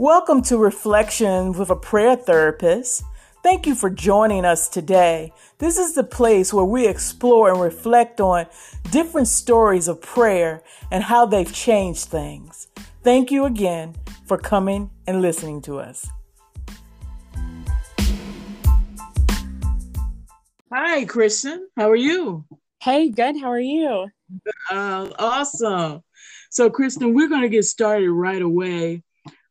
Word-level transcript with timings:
Welcome 0.00 0.40
to 0.44 0.56
Reflection 0.56 1.52
with 1.52 1.68
a 1.68 1.76
Prayer 1.76 2.16
Therapist. 2.16 3.04
Thank 3.42 3.66
you 3.66 3.74
for 3.74 3.90
joining 3.90 4.46
us 4.46 4.66
today. 4.66 5.30
This 5.58 5.76
is 5.76 5.94
the 5.94 6.04
place 6.04 6.54
where 6.54 6.64
we 6.64 6.88
explore 6.88 7.50
and 7.50 7.60
reflect 7.60 8.18
on 8.18 8.46
different 8.90 9.28
stories 9.28 9.88
of 9.88 10.00
prayer 10.00 10.62
and 10.90 11.04
how 11.04 11.26
they've 11.26 11.52
changed 11.52 12.06
things. 12.06 12.68
Thank 13.02 13.30
you 13.30 13.44
again 13.44 13.94
for 14.24 14.38
coming 14.38 14.88
and 15.06 15.20
listening 15.20 15.60
to 15.62 15.80
us. 15.80 16.08
Hi, 20.72 21.04
Kristen. 21.04 21.68
How 21.76 21.90
are 21.90 21.94
you? 21.94 22.46
Hey, 22.82 23.10
good. 23.10 23.38
How 23.38 23.50
are 23.50 23.60
you? 23.60 24.06
Uh, 24.70 25.10
awesome. 25.18 26.02
So, 26.48 26.70
Kristen, 26.70 27.12
we're 27.12 27.28
going 27.28 27.42
to 27.42 27.50
get 27.50 27.66
started 27.66 28.10
right 28.10 28.40
away. 28.40 29.02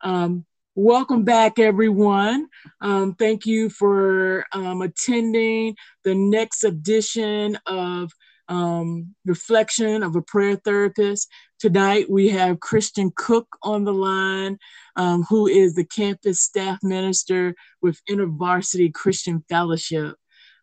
Um, 0.02 0.45
welcome 0.76 1.23
back, 1.23 1.59
everyone. 1.59 2.48
Um, 2.81 3.16
thank 3.16 3.45
you 3.45 3.70
for 3.70 4.45
um, 4.53 4.81
attending 4.81 5.75
the 6.03 6.16
next 6.16 6.63
edition 6.63 7.58
of 7.66 8.12
um, 8.48 9.13
Reflection 9.25 10.02
of 10.02 10.16
a 10.16 10.22
Prayer 10.22 10.55
Therapist. 10.55 11.30
Tonight 11.59 12.09
we 12.09 12.30
have 12.30 12.62
Kristen 12.62 13.12
Cooke 13.16 13.58
on 13.62 13.84
the 13.84 13.94
line, 13.94 14.58
um, 14.95 15.23
who 15.23 15.48
is 15.48 15.75
the 15.75 15.85
campus 15.85 16.41
staff 16.41 16.80
minister 16.81 17.53
with 17.81 18.00
InterVarsity 18.09 18.94
Christian 18.94 19.44
Fellowship. 19.50 20.16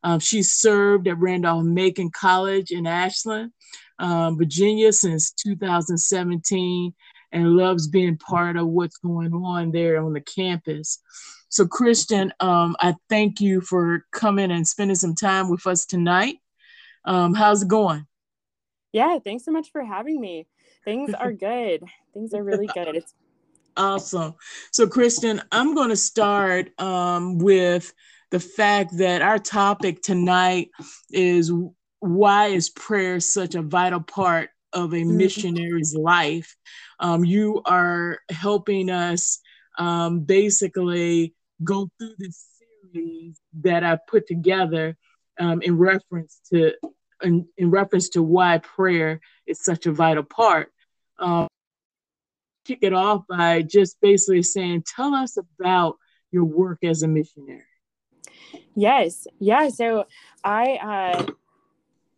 Um, 0.03 0.19
she's 0.19 0.53
served 0.53 1.09
at 1.09 1.19
Randolph-Macon 1.19 2.11
College 2.11 2.71
in 2.71 2.87
Ashland, 2.87 3.53
um, 3.99 4.39
Virginia 4.39 4.93
since 4.93 5.33
2017 5.33 6.95
and 7.37 7.55
loves 7.55 7.87
being 7.87 8.17
part 8.17 8.57
of 8.57 8.67
what's 8.67 8.97
going 8.97 9.35
on 9.35 9.71
there 9.71 10.03
on 10.03 10.15
the 10.15 10.23
campus. 10.23 10.99
So, 11.51 11.67
Kristen, 11.67 12.33
um, 12.41 12.77
I 12.81 12.95
thank 13.11 13.43
you 13.43 13.61
for 13.61 14.07
coming 14.11 14.51
and 14.51 14.67
spending 14.67 14.97
some 14.97 15.15
time 15.15 15.51
with 15.51 15.67
us 15.67 15.85
tonight. 15.85 16.37
Um, 17.05 17.35
how's 17.35 17.63
it 17.63 17.69
going? 17.69 18.07
Yeah, 18.93 19.19
thanks 19.23 19.45
so 19.45 19.53
much 19.53 19.71
for 19.71 19.85
having 19.85 20.19
me. 20.19 20.47
Things 20.87 21.13
are 21.13 21.33
good. 21.51 21.85
Things 22.15 22.33
are 22.33 22.43
really 22.43 22.69
good. 22.69 22.97
It's 22.97 23.13
awesome. 23.77 24.35
So, 24.73 24.87
Kristen, 24.87 25.43
I'm 25.53 25.75
going 25.75 25.91
to 25.91 25.97
start 25.97 26.71
um, 26.81 27.37
with 27.37 27.93
the 28.31 28.41
fact 28.41 28.97
that 28.97 29.21
our 29.21 29.39
topic 29.39 30.01
tonight 30.01 30.71
is 31.11 31.53
why 32.01 32.47
is 32.47 32.71
prayer 32.71 33.21
such 33.21 33.55
a 33.55 33.63
vital 33.63 34.01
part 34.01 34.49
of 34.73 34.95
a 34.95 34.97
mm-hmm. 34.97 35.19
missionary's 35.19 35.95
life? 35.95 36.57
Um, 36.99 37.25
you 37.25 37.63
are 37.65 38.19
helping 38.31 38.91
us 38.91 39.41
um, 39.79 40.21
basically 40.21 41.35
go 41.63 41.89
through 41.99 42.15
this 42.19 42.47
series 42.93 43.37
that 43.61 43.85
I 43.85 43.99
put 44.09 44.27
together 44.27 44.97
um, 45.39 45.63
in 45.63 45.77
reference 45.77 46.41
to 46.53 46.73
in, 47.23 47.47
in, 47.57 47.71
reference 47.71 48.11
to 48.11 48.23
why 48.23 48.59
prayer 48.59 49.21
is 49.47 49.63
such 49.63 49.87
a 49.87 49.93
vital 49.93 50.23
part. 50.23 50.71
Um, 51.19 51.49
kick 52.67 52.81
it 52.83 52.93
off 52.93 53.25
by 53.29 53.63
just 53.63 53.99
basically 54.01 54.43
saying, 54.43 54.85
tell 54.95 55.15
us 55.15 55.37
about 55.37 55.97
your 56.31 56.45
work 56.45 56.79
as 56.85 57.03
a 57.03 57.09
missionary. 57.09 57.63
Yes, 58.75 59.27
yeah. 59.39 59.69
So 59.71 60.05
I 60.45 60.77
uh, 60.77 61.27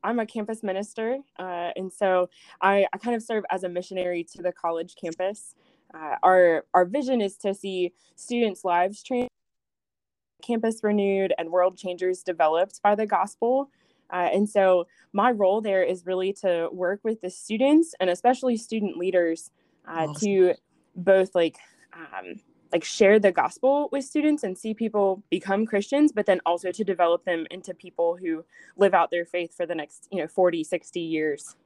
I'm 0.03 0.19
a 0.21 0.27
campus 0.27 0.63
minister, 0.63 1.19
uh, 1.39 1.71
and 1.77 1.93
so 1.93 2.31
I, 2.61 2.87
I, 2.93 2.99
kind 2.99 3.17
of 3.17 3.23
serve 3.23 3.45
as 3.51 3.65
a 3.65 3.69
missionary 3.69 4.25
to 4.33 4.43
the 4.43 4.53
college 4.53 4.95
campus. 5.01 5.55
Uh, 5.93 6.17
our 6.23 6.65
our 6.75 6.85
vision 6.85 7.21
is 7.21 7.37
to 7.39 7.55
see 7.55 7.93
students' 8.15 8.65
lives 8.65 9.03
changed, 9.03 9.31
campus 10.43 10.83
renewed, 10.83 11.35
and 11.39 11.51
world 11.51 11.77
changers 11.77 12.23
developed 12.23 12.81
by 12.83 12.95
the 12.95 13.07
gospel. 13.07 13.71
Uh, 14.11 14.29
and 14.33 14.49
so 14.49 14.87
my 15.13 15.31
role 15.31 15.61
there 15.61 15.83
is 15.83 16.07
really 16.07 16.33
to 16.33 16.69
work 16.73 17.01
with 17.05 17.21
the 17.21 17.29
students 17.29 17.95
and 18.01 18.09
especially 18.09 18.57
student 18.57 18.97
leaders 18.97 19.51
uh, 19.87 20.07
awesome. 20.09 20.15
to 20.15 20.55
both 20.97 21.35
like 21.35 21.59
um, 21.93 22.41
like 22.73 22.85
share 22.85 23.19
the 23.19 23.33
gospel 23.33 23.89
with 23.93 24.05
students 24.05 24.43
and 24.43 24.57
see 24.57 24.75
people 24.75 25.23
become 25.31 25.67
Christians, 25.67 26.13
but 26.13 26.27
then 26.27 26.41
also 26.45 26.71
to 26.71 26.85
develop 26.85 27.25
them 27.25 27.47
into 27.51 27.75
people 27.75 28.17
who 28.17 28.45
live 28.77 28.95
out 28.95 29.11
their 29.11 29.25
faith 29.25 29.57
for 29.57 29.67
the 29.67 29.75
next, 29.75 30.09
you 30.11 30.19
know, 30.19 30.29
40, 30.29 30.65
60 30.65 31.01
years. 31.01 31.57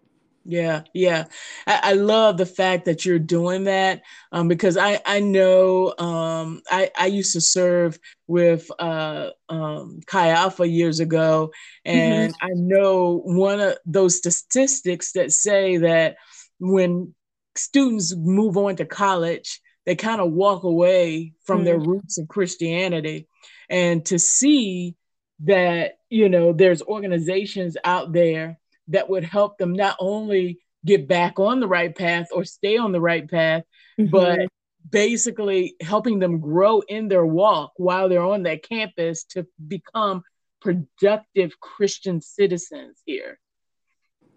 Yeah, 0.44 0.82
yeah. 0.92 1.26
I, 1.66 1.80
I 1.82 1.92
love 1.92 2.36
the 2.36 2.46
fact 2.46 2.86
that 2.86 3.06
you're 3.06 3.18
doing 3.18 3.64
that 3.64 4.02
um, 4.32 4.48
because 4.48 4.76
I, 4.76 5.00
I 5.06 5.20
know 5.20 5.94
um, 5.98 6.62
I, 6.68 6.90
I 6.98 7.06
used 7.06 7.32
to 7.34 7.40
serve 7.40 7.98
with 8.26 8.68
uh, 8.78 9.30
um, 9.48 10.00
Chi 10.06 10.30
Alpha 10.30 10.66
years 10.66 10.98
ago, 10.98 11.52
and 11.84 12.34
mm-hmm. 12.34 12.46
I 12.46 12.50
know 12.54 13.22
one 13.24 13.60
of 13.60 13.78
those 13.86 14.18
statistics 14.18 15.12
that 15.12 15.32
say 15.32 15.76
that 15.76 16.16
when 16.58 17.14
students 17.54 18.14
move 18.16 18.56
on 18.56 18.76
to 18.76 18.84
college, 18.84 19.60
they 19.84 19.96
kind 19.96 20.20
of 20.20 20.32
walk 20.32 20.64
away 20.64 21.34
from 21.44 21.60
mm 21.60 21.64
their 21.64 21.78
roots 21.78 22.18
of 22.18 22.28
Christianity. 22.28 23.28
And 23.68 24.04
to 24.06 24.18
see 24.18 24.96
that, 25.44 25.98
you 26.08 26.28
know, 26.28 26.52
there's 26.52 26.82
organizations 26.82 27.76
out 27.84 28.12
there 28.12 28.58
that 28.88 29.08
would 29.08 29.24
help 29.24 29.58
them 29.58 29.72
not 29.72 29.96
only 29.98 30.60
get 30.84 31.08
back 31.08 31.38
on 31.38 31.60
the 31.60 31.68
right 31.68 31.94
path 31.94 32.28
or 32.32 32.44
stay 32.44 32.76
on 32.76 32.92
the 32.92 33.00
right 33.00 33.28
path, 33.28 33.62
mm-hmm. 33.98 34.10
but 34.10 34.48
basically 34.88 35.76
helping 35.80 36.18
them 36.18 36.40
grow 36.40 36.80
in 36.80 37.08
their 37.08 37.24
walk 37.24 37.72
while 37.76 38.08
they're 38.08 38.22
on 38.22 38.42
that 38.42 38.62
campus 38.62 39.24
to 39.24 39.46
become 39.66 40.22
productive 40.60 41.58
Christian 41.60 42.20
citizens 42.20 43.00
here. 43.04 43.38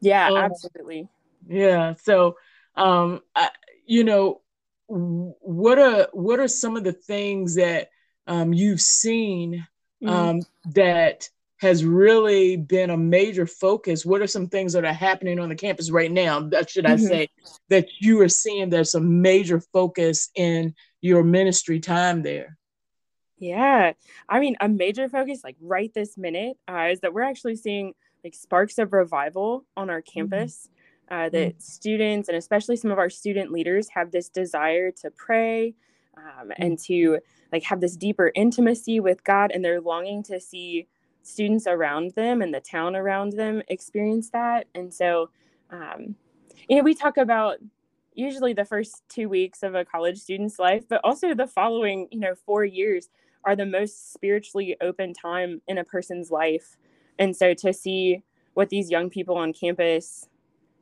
Yeah, 0.01 0.29
um, 0.29 0.37
absolutely. 0.37 1.09
Yeah. 1.47 1.95
So, 2.03 2.35
um, 2.75 3.21
I, 3.35 3.49
you 3.85 4.03
know, 4.03 4.41
what 4.87 5.79
are 5.79 6.07
what 6.13 6.39
are 6.39 6.47
some 6.47 6.77
of 6.77 6.83
the 6.83 6.93
things 6.93 7.55
that 7.55 7.89
um, 8.27 8.53
you've 8.53 8.81
seen 8.81 9.65
mm-hmm. 10.03 10.09
um, 10.09 10.39
mm-hmm. 10.39 10.71
that 10.71 11.29
has 11.57 11.85
really 11.85 12.57
been 12.57 12.89
a 12.89 12.97
major 12.97 13.47
focus? 13.47 14.05
What 14.05 14.21
are 14.21 14.27
some 14.27 14.47
things 14.47 14.73
that 14.73 14.85
are 14.85 14.93
happening 14.93 15.39
on 15.39 15.49
the 15.49 15.55
campus 15.55 15.89
right 15.89 16.11
now? 16.11 16.41
That 16.41 16.69
should 16.69 16.85
I 16.85 16.95
mm-hmm. 16.95 17.05
say 17.05 17.29
that 17.69 17.87
you 17.99 18.21
are 18.21 18.29
seeing 18.29 18.69
there's 18.69 18.95
a 18.95 19.01
major 19.01 19.59
focus 19.59 20.29
in 20.35 20.75
your 21.01 21.23
ministry 21.23 21.79
time 21.79 22.21
there? 22.21 22.57
Yeah, 23.37 23.93
I 24.29 24.39
mean, 24.39 24.55
a 24.61 24.69
major 24.69 25.09
focus, 25.09 25.41
like 25.43 25.57
right 25.61 25.93
this 25.93 26.17
minute, 26.17 26.57
uh, 26.69 26.87
is 26.91 27.01
that 27.01 27.13
we're 27.13 27.23
actually 27.23 27.55
seeing 27.55 27.93
like 28.23 28.33
sparks 28.33 28.77
of 28.77 28.93
revival 28.93 29.65
on 29.75 29.89
our 29.89 30.01
mm-hmm. 30.01 30.19
campus 30.19 30.69
uh, 31.09 31.29
that 31.29 31.49
mm-hmm. 31.49 31.59
students 31.59 32.29
and 32.29 32.37
especially 32.37 32.75
some 32.75 32.91
of 32.91 32.97
our 32.97 33.09
student 33.09 33.51
leaders 33.51 33.89
have 33.89 34.11
this 34.11 34.29
desire 34.29 34.91
to 34.91 35.11
pray 35.11 35.75
um, 36.17 36.51
and 36.57 36.79
to 36.79 37.19
like 37.51 37.63
have 37.63 37.81
this 37.81 37.95
deeper 37.95 38.31
intimacy 38.35 38.99
with 38.99 39.23
God, 39.23 39.51
and 39.51 39.63
they're 39.63 39.81
longing 39.81 40.23
to 40.23 40.39
see 40.39 40.87
students 41.23 41.67
around 41.67 42.11
them 42.11 42.41
and 42.41 42.53
the 42.53 42.59
town 42.59 42.95
around 42.95 43.33
them 43.33 43.61
experience 43.67 44.29
that. 44.31 44.67
And 44.75 44.93
so, 44.93 45.29
um, 45.71 46.15
you 46.67 46.77
know, 46.77 46.83
we 46.83 46.93
talk 46.93 47.17
about 47.17 47.57
usually 48.13 48.53
the 48.53 48.65
first 48.65 49.03
two 49.09 49.27
weeks 49.27 49.63
of 49.63 49.75
a 49.75 49.85
college 49.85 50.19
student's 50.19 50.59
life, 50.59 50.83
but 50.87 51.01
also 51.03 51.33
the 51.33 51.47
following, 51.47 52.07
you 52.11 52.19
know, 52.19 52.35
four 52.35 52.63
years 52.63 53.09
are 53.43 53.55
the 53.55 53.65
most 53.65 54.13
spiritually 54.13 54.75
open 54.81 55.13
time 55.13 55.61
in 55.67 55.77
a 55.77 55.83
person's 55.83 56.31
life. 56.31 56.77
And 57.19 57.35
so 57.35 57.53
to 57.55 57.73
see 57.73 58.23
what 58.53 58.69
these 58.69 58.89
young 58.89 59.09
people 59.09 59.37
on 59.37 59.53
campus 59.53 60.27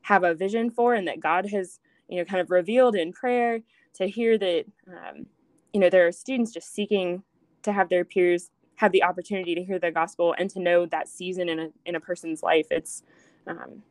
have 0.04 0.24
a 0.24 0.34
vision 0.34 0.70
for 0.70 0.94
and 0.94 1.08
that 1.08 1.20
God 1.20 1.46
has, 1.50 1.80
you 2.08 2.18
know, 2.18 2.24
kind 2.24 2.40
of 2.40 2.50
revealed 2.50 2.94
in 2.94 3.12
prayer 3.12 3.60
to 3.94 4.06
hear 4.06 4.38
that, 4.38 4.64
um, 4.88 5.26
you 5.72 5.80
know, 5.80 5.90
there 5.90 6.06
are 6.06 6.12
students 6.12 6.52
just 6.52 6.72
seeking 6.74 7.22
to 7.62 7.72
have 7.72 7.88
their 7.88 8.04
peers 8.04 8.50
have 8.76 8.92
the 8.92 9.02
opportunity 9.02 9.54
to 9.54 9.64
hear 9.64 9.78
the 9.78 9.90
gospel 9.90 10.34
and 10.38 10.50
to 10.50 10.60
know 10.60 10.86
that 10.86 11.08
season 11.08 11.48
in 11.48 11.58
a, 11.58 11.68
in 11.86 11.94
a 11.94 12.00
person's 12.00 12.42
life. 12.42 12.66
It's, 12.70 13.02
um, 13.46 13.82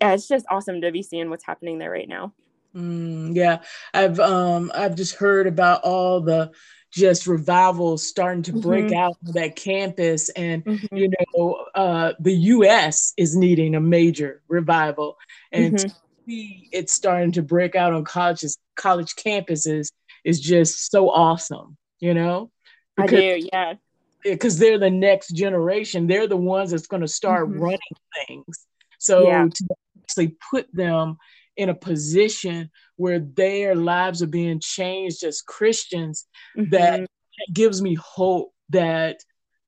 yeah, 0.00 0.12
it's 0.12 0.28
just 0.28 0.46
awesome 0.50 0.80
to 0.80 0.92
be 0.92 1.02
seeing 1.02 1.30
what's 1.30 1.44
happening 1.44 1.78
there 1.78 1.90
right 1.90 2.08
now. 2.08 2.32
Mm, 2.74 3.34
yeah, 3.34 3.58
I've 3.92 4.18
um 4.18 4.72
I've 4.74 4.94
just 4.94 5.16
heard 5.16 5.46
about 5.46 5.82
all 5.82 6.20
the 6.20 6.52
just 6.92 7.26
revivals 7.26 8.06
starting 8.06 8.42
to 8.42 8.52
break 8.52 8.86
mm-hmm. 8.86 8.96
out 8.96 9.16
on 9.26 9.32
that 9.32 9.56
campus 9.56 10.28
and 10.30 10.64
mm-hmm. 10.64 10.96
you 10.96 11.10
know 11.36 11.64
uh, 11.74 12.12
the 12.20 12.34
us 12.34 13.14
is 13.16 13.34
needing 13.34 13.74
a 13.74 13.80
major 13.80 14.42
revival 14.48 15.16
and 15.50 15.74
mm-hmm. 15.74 15.88
to 15.88 15.94
see 16.26 16.68
it 16.70 16.90
starting 16.90 17.32
to 17.32 17.42
break 17.42 17.74
out 17.74 17.94
on 17.94 18.04
colleges 18.04 18.58
college 18.76 19.14
campuses 19.16 19.90
is 20.24 20.38
just 20.38 20.90
so 20.90 21.08
awesome 21.08 21.76
you 21.98 22.12
know 22.12 22.50
because, 22.96 23.12
i 23.12 23.38
do 23.38 23.48
yeah 23.52 23.74
because 24.22 24.58
they're 24.58 24.78
the 24.78 24.90
next 24.90 25.28
generation 25.28 26.06
they're 26.06 26.28
the 26.28 26.36
ones 26.36 26.70
that's 26.70 26.86
going 26.86 27.00
to 27.00 27.08
start 27.08 27.48
mm-hmm. 27.48 27.60
running 27.60 27.78
things 28.26 28.66
so 28.98 29.26
yeah. 29.26 29.46
to 29.52 29.66
actually 30.02 30.36
put 30.50 30.66
them 30.74 31.16
in 31.56 31.68
a 31.68 31.74
position 31.74 32.70
where 32.96 33.18
their 33.18 33.74
lives 33.74 34.22
are 34.22 34.28
being 34.28 34.60
changed 34.60 35.22
as 35.24 35.42
Christians, 35.42 36.26
mm-hmm. 36.56 36.70
that 36.70 37.06
gives 37.52 37.82
me 37.82 37.94
hope 37.94 38.52
that 38.70 39.18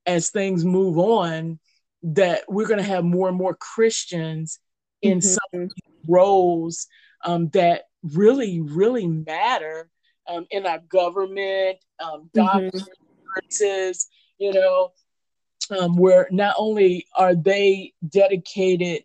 as 0.06 0.30
things 0.30 0.64
move 0.64 0.98
on, 0.98 1.58
that 2.02 2.42
we're 2.48 2.66
going 2.66 2.78
to 2.78 2.84
have 2.84 3.04
more 3.04 3.28
and 3.28 3.36
more 3.36 3.54
Christians 3.54 4.58
in 5.02 5.18
mm-hmm. 5.18 5.56
some 5.58 5.68
roles 6.06 6.86
um, 7.24 7.48
that 7.50 7.84
really, 8.02 8.60
really 8.60 9.06
matter 9.06 9.88
um, 10.28 10.46
in 10.50 10.66
our 10.66 10.80
government, 10.88 11.78
um, 12.02 12.30
doctors, 12.34 12.82
mm-hmm. 12.82 13.98
you 14.38 14.52
know, 14.52 14.92
um, 15.78 15.96
where 15.96 16.28
not 16.30 16.54
only 16.58 17.06
are 17.16 17.34
they 17.34 17.92
dedicated 18.06 19.02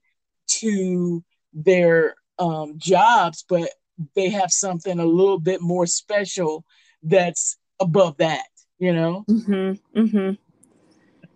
to 0.48 1.24
their 1.54 2.16
um, 2.40 2.74
jobs, 2.78 3.46
but 3.48 3.70
they 4.16 4.30
have 4.30 4.52
something 4.52 5.00
a 5.00 5.06
little 5.06 5.40
bit 5.40 5.62
more 5.62 5.86
special 5.86 6.66
that's 7.04 7.58
above 7.80 8.18
that, 8.18 8.48
you 8.78 8.94
know? 8.94 9.26
Mm-hmm. 9.30 10.00
Mm-hmm. 10.00 10.32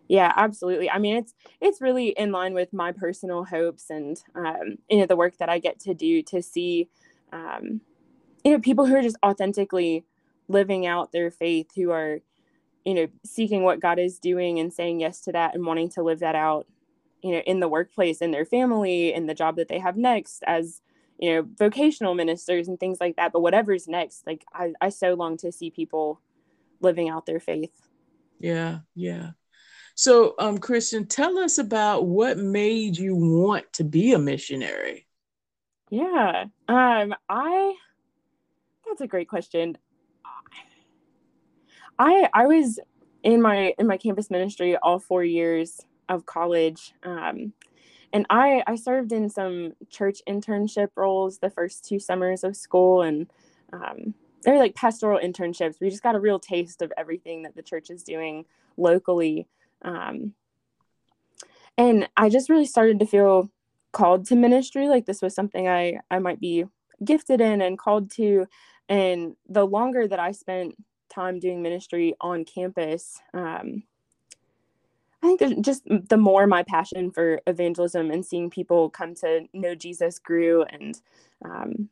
Yeah, 0.07 0.33
absolutely. 0.35 0.89
I 0.89 0.99
mean, 0.99 1.17
it's 1.17 1.33
it's 1.61 1.81
really 1.81 2.09
in 2.09 2.31
line 2.31 2.53
with 2.53 2.73
my 2.73 2.91
personal 2.91 3.43
hopes 3.45 3.89
and 3.89 4.21
um, 4.35 4.77
you 4.89 4.99
know 4.99 5.05
the 5.05 5.15
work 5.15 5.37
that 5.37 5.49
I 5.49 5.59
get 5.59 5.79
to 5.81 5.93
do 5.93 6.21
to 6.23 6.41
see 6.41 6.89
um, 7.31 7.81
you 8.43 8.51
know 8.51 8.59
people 8.59 8.85
who 8.85 8.95
are 8.95 9.01
just 9.01 9.17
authentically 9.25 10.05
living 10.47 10.85
out 10.85 11.11
their 11.11 11.31
faith, 11.31 11.71
who 11.75 11.91
are 11.91 12.19
you 12.85 12.93
know 12.93 13.07
seeking 13.25 13.63
what 13.63 13.79
God 13.79 13.97
is 13.97 14.19
doing 14.19 14.59
and 14.59 14.73
saying 14.73 14.99
yes 14.99 15.21
to 15.21 15.31
that 15.31 15.55
and 15.55 15.65
wanting 15.65 15.89
to 15.91 16.03
live 16.03 16.19
that 16.19 16.35
out, 16.35 16.67
you 17.23 17.31
know, 17.31 17.39
in 17.39 17.59
the 17.59 17.69
workplace, 17.69 18.21
in 18.21 18.31
their 18.31 18.45
family, 18.45 19.13
in 19.13 19.25
the 19.25 19.33
job 19.33 19.55
that 19.55 19.69
they 19.69 19.79
have 19.79 19.97
next, 19.97 20.43
as 20.45 20.81
you 21.19 21.33
know, 21.33 21.47
vocational 21.57 22.15
ministers 22.15 22.67
and 22.67 22.79
things 22.79 22.99
like 22.99 23.15
that. 23.15 23.31
But 23.31 23.41
whatever's 23.41 23.87
next, 23.87 24.25
like 24.27 24.43
I, 24.53 24.73
I 24.81 24.89
so 24.89 25.13
long 25.13 25.37
to 25.37 25.51
see 25.51 25.71
people 25.71 26.19
living 26.81 27.09
out 27.09 27.25
their 27.25 27.39
faith. 27.39 27.73
Yeah, 28.39 28.79
yeah. 28.95 29.31
So, 29.95 30.33
um, 30.39 30.57
Kristen, 30.57 31.05
tell 31.05 31.37
us 31.37 31.59
about 31.59 32.07
what 32.07 32.37
made 32.37 32.97
you 32.97 33.15
want 33.15 33.71
to 33.73 33.83
be 33.83 34.13
a 34.13 34.19
missionary. 34.19 35.07
Yeah, 35.89 36.45
um, 36.67 37.13
I. 37.29 37.75
That's 38.87 39.01
a 39.01 39.07
great 39.07 39.29
question. 39.29 39.77
I 41.97 42.29
I 42.33 42.47
was 42.47 42.79
in 43.23 43.41
my 43.41 43.73
in 43.77 43.87
my 43.87 43.97
campus 43.97 44.29
ministry 44.29 44.75
all 44.75 44.99
four 44.99 45.23
years 45.23 45.79
of 46.09 46.25
college, 46.25 46.93
um, 47.03 47.53
and 48.13 48.25
I 48.29 48.63
I 48.67 48.75
served 48.75 49.11
in 49.11 49.29
some 49.29 49.73
church 49.89 50.21
internship 50.29 50.89
roles 50.95 51.39
the 51.39 51.49
first 51.49 51.83
two 51.83 51.99
summers 51.99 52.43
of 52.43 52.55
school, 52.55 53.01
and 53.01 53.29
um, 53.73 54.13
they're 54.43 54.59
like 54.59 54.75
pastoral 54.75 55.19
internships. 55.19 55.81
We 55.81 55.89
just 55.89 56.03
got 56.03 56.15
a 56.15 56.19
real 56.19 56.39
taste 56.39 56.81
of 56.81 56.93
everything 56.95 57.43
that 57.43 57.55
the 57.55 57.63
church 57.63 57.89
is 57.89 58.03
doing 58.03 58.45
locally. 58.77 59.47
Um, 59.81 60.33
and 61.77 62.07
I 62.15 62.29
just 62.29 62.49
really 62.49 62.65
started 62.65 62.99
to 62.99 63.07
feel 63.07 63.49
called 63.91 64.25
to 64.27 64.35
ministry. 64.35 64.87
Like 64.87 65.05
this 65.05 65.21
was 65.21 65.33
something 65.33 65.67
I, 65.67 65.99
I 66.11 66.19
might 66.19 66.39
be 66.39 66.65
gifted 67.03 67.41
in 67.41 67.61
and 67.61 67.77
called 67.77 68.11
to. 68.11 68.47
And 68.89 69.35
the 69.47 69.65
longer 69.65 70.07
that 70.07 70.19
I 70.19 70.33
spent 70.33 70.75
time 71.09 71.39
doing 71.39 71.61
ministry 71.61 72.13
on 72.21 72.45
campus, 72.45 73.19
um, 73.33 73.83
I 75.23 75.35
think 75.37 75.63
just 75.65 75.83
the 75.85 76.17
more 76.17 76.45
my 76.47 76.63
passion 76.63 77.09
for 77.09 77.39
evangelism 77.47 78.11
and 78.11 78.25
seeing 78.25 78.49
people 78.49 78.89
come 78.89 79.15
to 79.15 79.47
know 79.53 79.73
Jesus 79.73 80.19
grew. 80.19 80.63
And, 80.63 80.99
um, 81.45 81.89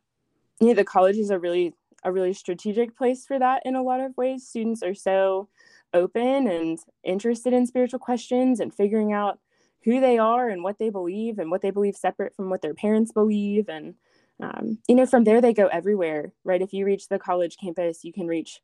you 0.60 0.68
know, 0.68 0.74
the 0.74 0.84
college 0.84 1.16
is 1.16 1.30
a 1.30 1.38
really, 1.38 1.74
a 2.04 2.12
really 2.12 2.34
strategic 2.34 2.94
place 2.94 3.24
for 3.24 3.38
that 3.38 3.62
in 3.64 3.74
a 3.74 3.82
lot 3.82 4.00
of 4.00 4.16
ways. 4.18 4.46
Students 4.46 4.82
are 4.82 4.94
so 4.94 5.48
open 5.94 6.46
and 6.46 6.78
interested 7.04 7.54
in 7.54 7.66
spiritual 7.66 7.98
questions 7.98 8.60
and 8.60 8.74
figuring 8.74 9.12
out 9.12 9.38
who 9.84 10.00
they 10.00 10.18
are 10.18 10.48
and 10.48 10.62
what 10.62 10.78
they 10.78 10.90
believe 10.90 11.38
and 11.38 11.50
what 11.50 11.62
they 11.62 11.70
believe 11.70 11.96
separate 11.96 12.34
from 12.34 12.50
what 12.50 12.62
their 12.62 12.74
parents 12.74 13.12
believe 13.12 13.68
and 13.68 13.94
um, 14.40 14.78
you 14.88 14.94
know 14.94 15.06
from 15.06 15.24
there 15.24 15.40
they 15.40 15.52
go 15.52 15.66
everywhere 15.68 16.32
right 16.44 16.62
if 16.62 16.72
you 16.72 16.84
reach 16.84 17.08
the 17.08 17.18
college 17.18 17.56
campus 17.60 18.04
you 18.04 18.12
can 18.12 18.26
reach 18.26 18.60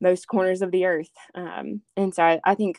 most 0.00 0.26
corners 0.26 0.62
of 0.62 0.70
the 0.70 0.84
earth 0.84 1.10
um, 1.34 1.80
and 1.96 2.14
so 2.14 2.22
I, 2.22 2.40
I, 2.44 2.54
think 2.54 2.78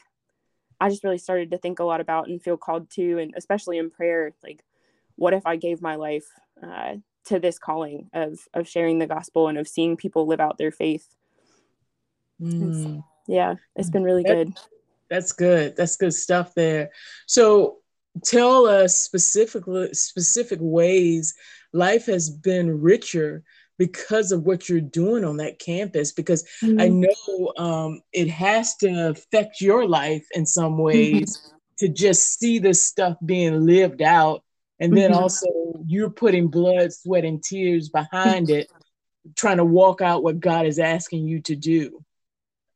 i 0.79 0.89
just 0.89 1.03
really 1.03 1.17
started 1.17 1.51
to 1.51 1.57
think 1.57 1.79
a 1.79 1.83
lot 1.83 2.01
about 2.01 2.27
and 2.27 2.41
feel 2.41 2.57
called 2.57 2.89
to 2.89 3.19
and 3.19 3.33
especially 3.35 3.77
in 3.77 3.89
prayer 3.89 4.33
like 4.43 4.63
what 5.15 5.33
if 5.33 5.45
i 5.45 5.55
gave 5.55 5.81
my 5.81 5.95
life 5.95 6.27
uh, 6.63 6.93
to 7.25 7.39
this 7.39 7.59
calling 7.59 8.09
of 8.13 8.39
of 8.53 8.67
sharing 8.67 8.99
the 8.99 9.07
gospel 9.07 9.47
and 9.47 9.57
of 9.57 9.67
seeing 9.67 9.97
people 9.97 10.27
live 10.27 10.39
out 10.39 10.57
their 10.57 10.71
faith 10.71 11.15
mm 12.41 13.03
yeah, 13.27 13.55
it's 13.75 13.89
been 13.89 14.03
really 14.03 14.23
that, 14.23 14.33
good. 14.33 14.53
That's 15.09 15.31
good. 15.31 15.75
That's 15.75 15.97
good 15.97 16.13
stuff 16.13 16.53
there. 16.55 16.91
So 17.25 17.77
tell 18.23 18.65
us 18.65 18.95
specifically 18.95 19.93
specific 19.93 20.59
ways 20.61 21.33
life 21.73 22.05
has 22.05 22.29
been 22.29 22.81
richer 22.81 23.43
because 23.77 24.31
of 24.31 24.43
what 24.43 24.69
you're 24.69 24.79
doing 24.81 25.25
on 25.25 25.37
that 25.37 25.59
campus 25.59 26.11
because 26.11 26.43
mm-hmm. 26.63 26.79
i 26.79 26.87
know 26.87 27.53
um, 27.57 28.01
it 28.13 28.27
has 28.29 28.75
to 28.77 29.09
affect 29.09 29.61
your 29.61 29.87
life 29.87 30.25
in 30.33 30.45
some 30.45 30.73
mm-hmm. 30.73 30.81
ways 30.81 31.37
mm-hmm. 31.37 31.55
to 31.79 31.89
just 31.89 32.39
see 32.39 32.59
this 32.59 32.83
stuff 32.83 33.15
being 33.25 33.65
lived 33.65 34.01
out 34.01 34.43
and 34.79 34.95
then 34.95 35.11
mm-hmm. 35.11 35.21
also 35.21 35.47
you're 35.85 36.09
putting 36.09 36.47
blood 36.47 36.91
sweat 36.91 37.25
and 37.25 37.43
tears 37.43 37.89
behind 37.89 38.49
it 38.49 38.67
trying 39.35 39.57
to 39.57 39.65
walk 39.65 40.01
out 40.01 40.23
what 40.23 40.39
god 40.39 40.65
is 40.65 40.79
asking 40.79 41.27
you 41.27 41.41
to 41.41 41.55
do 41.55 42.05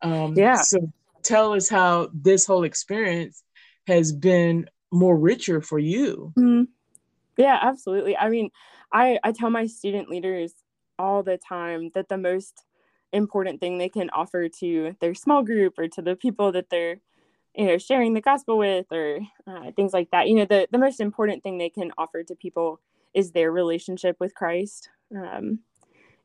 um, 0.01 0.33
yeah. 0.35 0.55
So 0.55 0.91
tell 1.23 1.53
us 1.53 1.69
how 1.69 2.09
this 2.13 2.45
whole 2.45 2.63
experience 2.63 3.43
has 3.87 4.11
been 4.11 4.69
more 4.91 5.17
richer 5.17 5.61
for 5.61 5.79
you. 5.79 6.33
Mm-hmm. 6.37 6.63
Yeah, 7.37 7.57
absolutely. 7.61 8.17
I 8.17 8.29
mean, 8.29 8.49
I, 8.91 9.19
I 9.23 9.31
tell 9.31 9.49
my 9.49 9.67
student 9.67 10.09
leaders 10.09 10.53
all 10.99 11.23
the 11.23 11.37
time 11.37 11.89
that 11.95 12.09
the 12.09 12.17
most 12.17 12.65
important 13.11 13.59
thing 13.59 13.77
they 13.77 13.89
can 13.89 14.09
offer 14.11 14.47
to 14.47 14.95
their 14.99 15.15
small 15.15 15.41
group 15.41 15.79
or 15.79 15.87
to 15.87 16.01
the 16.01 16.15
people 16.15 16.51
that 16.51 16.69
they're 16.69 16.97
you 17.55 17.65
know 17.65 17.79
sharing 17.79 18.13
the 18.13 18.21
gospel 18.21 18.59
with 18.59 18.85
or 18.91 19.19
uh, 19.47 19.71
things 19.75 19.93
like 19.93 20.11
that 20.11 20.27
you 20.27 20.35
know 20.35 20.45
the, 20.45 20.67
the 20.71 20.77
most 20.77 20.99
important 20.99 21.41
thing 21.41 21.57
they 21.57 21.69
can 21.69 21.91
offer 21.97 22.23
to 22.23 22.35
people 22.35 22.79
is 23.15 23.31
their 23.31 23.51
relationship 23.51 24.15
with 24.19 24.35
christ 24.35 24.89
um, 25.17 25.57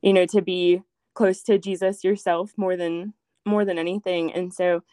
you 0.03 0.13
know 0.13 0.27
to 0.27 0.43
be 0.43 0.83
close 1.15 1.41
to 1.41 1.57
jesus 1.57 2.03
yourself 2.03 2.51
more 2.55 2.77
than 2.77 3.15
more 3.45 3.65
than 3.65 3.77
anything. 3.77 4.33
And 4.33 4.53
so, 4.53 4.83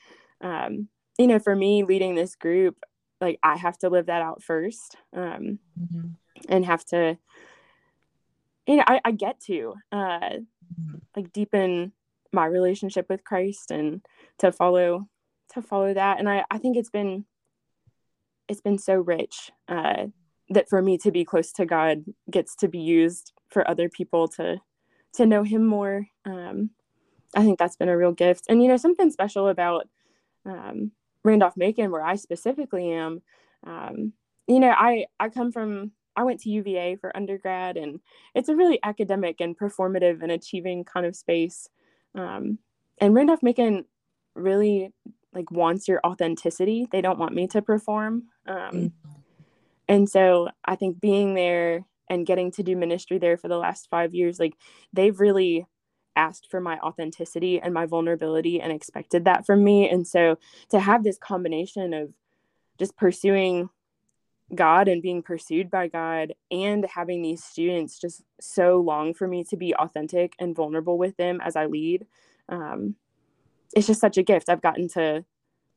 um, 0.41 0.89
you 1.19 1.27
know, 1.27 1.39
for 1.39 1.57
me 1.57 1.85
leading 1.85 2.15
this 2.15 2.37
group, 2.37 2.77
like 3.21 3.39
I 3.43 3.57
have 3.57 3.79
to 3.79 3.89
live 3.89 4.07
that 4.07 4.23
out 4.23 4.43
first 4.43 4.97
um, 5.15 5.59
mm-hmm. 5.81 6.09
and 6.49 6.65
have 6.65 6.85
to, 6.87 7.19
you 8.67 8.77
know, 8.77 8.85
I, 8.87 9.01
I 9.05 9.13
get 9.13 9.41
to 9.47 9.75
uh, 9.91 10.39
like 11.17 11.33
deepen 11.33 11.93
my 12.33 12.47
relationship 12.47 13.07
with 13.09 13.25
Christ 13.25 13.71
and 13.71 14.01
to 14.39 14.53
follow 14.53 15.09
to 15.55 15.63
follow 15.63 15.93
that. 15.93 16.19
And 16.19 16.29
I, 16.29 16.45
I 16.51 16.59
think 16.59 16.77
it's 16.77 16.91
been 16.91 17.25
it's 18.49 18.61
been 18.61 18.79
so 18.79 18.97
rich 18.97 19.51
uh, 19.69 20.07
that 20.51 20.69
for 20.69 20.83
me 20.83 20.99
to 20.99 21.11
be 21.11 21.25
close 21.25 21.53
to 21.53 21.67
God 21.67 22.05
gets 22.31 22.55
to 22.57 22.69
be 22.69 22.79
used 22.79 23.33
for 23.49 23.69
other 23.69 23.89
people 23.89 24.29
to 24.29 24.61
to 25.15 25.27
know 25.27 25.43
Him 25.43 25.67
more. 25.67 26.07
Um, 26.25 26.71
I 27.35 27.43
think 27.43 27.59
that's 27.59 27.77
been 27.77 27.89
a 27.89 27.97
real 27.97 28.13
gift. 28.13 28.45
And 28.49 28.63
you 28.63 28.69
know, 28.69 28.77
something 28.77 29.11
special 29.11 29.49
about 29.49 29.89
um, 30.45 30.93
Randolph 31.25 31.57
Macon, 31.57 31.91
where 31.91 32.05
I 32.05 32.17
specifically 32.17 32.91
am, 32.93 33.23
um, 33.67 34.13
you 34.47 34.61
know, 34.61 34.75
I 34.77 35.07
I 35.21 35.29
come 35.29 35.53
from 35.53 35.93
I 36.17 36.25
went 36.25 36.41
to 36.41 36.51
UVA 36.51 36.97
for 36.97 37.17
undergrad, 37.17 37.77
and 37.77 38.01
it's 38.35 38.49
a 38.49 38.57
really 38.57 38.79
academic 38.83 39.41
and 39.41 39.59
performative 39.59 40.23
and 40.23 40.33
achieving 40.33 40.85
kind 40.85 41.07
of 41.07 41.17
space. 41.17 41.69
Um, 42.15 42.59
and 42.99 43.15
Randolph 43.15 43.43
Macon 43.43 43.85
really 44.35 44.93
like 45.33 45.51
wants 45.51 45.89
your 45.89 46.01
authenticity. 46.05 46.87
They 46.91 47.01
don't 47.01 47.19
want 47.19 47.35
me 47.35 47.47
to 47.49 47.63
perform. 47.63 48.25
Um, 48.47 48.57
mm-hmm. 48.57 48.87
And 49.89 50.09
so 50.09 50.49
I 50.65 50.77
think 50.77 51.01
being 51.01 51.35
there 51.35 51.85
and 52.09 52.27
getting 52.27 52.51
to 52.53 52.63
do 52.63 52.77
ministry 52.77 53.19
there 53.19 53.37
for 53.37 53.49
the 53.49 53.59
last 53.59 53.89
five 53.91 54.15
years, 54.15 54.39
like 54.39 54.55
they've 54.93 55.19
really 55.19 55.67
asked 56.15 56.51
for 56.51 56.61
my 56.61 56.79
authenticity 56.81 57.61
and 57.61 57.73
my 57.73 57.87
vulnerability 57.87 58.61
and 58.61 58.73
expected 58.73 59.25
that 59.25 59.47
from 59.47 59.65
me. 59.65 59.89
And 59.89 60.07
so 60.07 60.39
to 60.71 60.79
have 60.79 61.05
this 61.05 61.19
combination 61.19 61.95
of 61.95 62.13
just 62.79 62.97
pursuing 62.97 63.71
God 64.55 64.89
and 64.89 65.03
being 65.03 65.23
pursued 65.23 65.71
by 65.71 65.89
God 65.89 66.35
and 66.51 66.85
having 66.85 67.23
these 67.23 67.43
students 67.43 67.99
just 67.99 68.23
so 68.41 68.81
long 68.81 69.15
for 69.15 69.27
me 69.27 69.45
to 69.45 69.57
be 69.57 69.75
authentic 69.75 70.35
and 70.39 70.55
vulnerable 70.55 70.99
with 70.99 71.17
them 71.17 71.41
as 71.41 71.57
I 71.57 71.67
lead. 71.67 72.07
Um, 72.49 72.97
it's 73.75 73.87
just 73.87 74.01
such 74.01 74.19
a 74.19 74.23
gift. 74.23 74.49
I've 74.49 74.61
gotten 74.63 74.89
to 74.91 75.25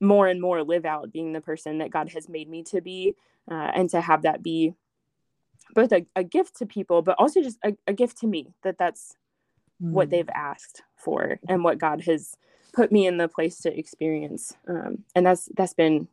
more 0.01 0.27
and 0.27 0.41
more 0.41 0.63
live 0.63 0.85
out 0.85 1.11
being 1.11 1.31
the 1.31 1.41
person 1.41 1.77
that 1.77 1.91
God 1.91 2.09
has 2.09 2.27
made 2.27 2.49
me 2.49 2.63
to 2.63 2.81
be 2.81 3.15
uh, 3.49 3.71
and 3.73 3.89
to 3.91 4.01
have 4.01 4.23
that 4.23 4.43
be 4.43 4.73
both 5.73 5.91
a, 5.91 6.05
a 6.15 6.23
gift 6.23 6.57
to 6.57 6.65
people, 6.65 7.01
but 7.01 7.15
also 7.17 7.41
just 7.41 7.57
a, 7.63 7.75
a 7.87 7.93
gift 7.93 8.17
to 8.19 8.27
me 8.27 8.53
that 8.63 8.77
that's 8.77 9.15
mm. 9.81 9.91
what 9.91 10.09
they've 10.09 10.29
asked 10.33 10.83
for 10.97 11.39
and 11.47 11.63
what 11.63 11.77
God 11.77 12.01
has 12.01 12.35
put 12.73 12.91
me 12.91 13.07
in 13.07 13.17
the 13.17 13.27
place 13.27 13.59
to 13.61 13.77
experience. 13.77 14.53
Um, 14.67 15.05
and 15.15 15.25
that's 15.25 15.49
that's 15.55 15.73
been 15.73 16.07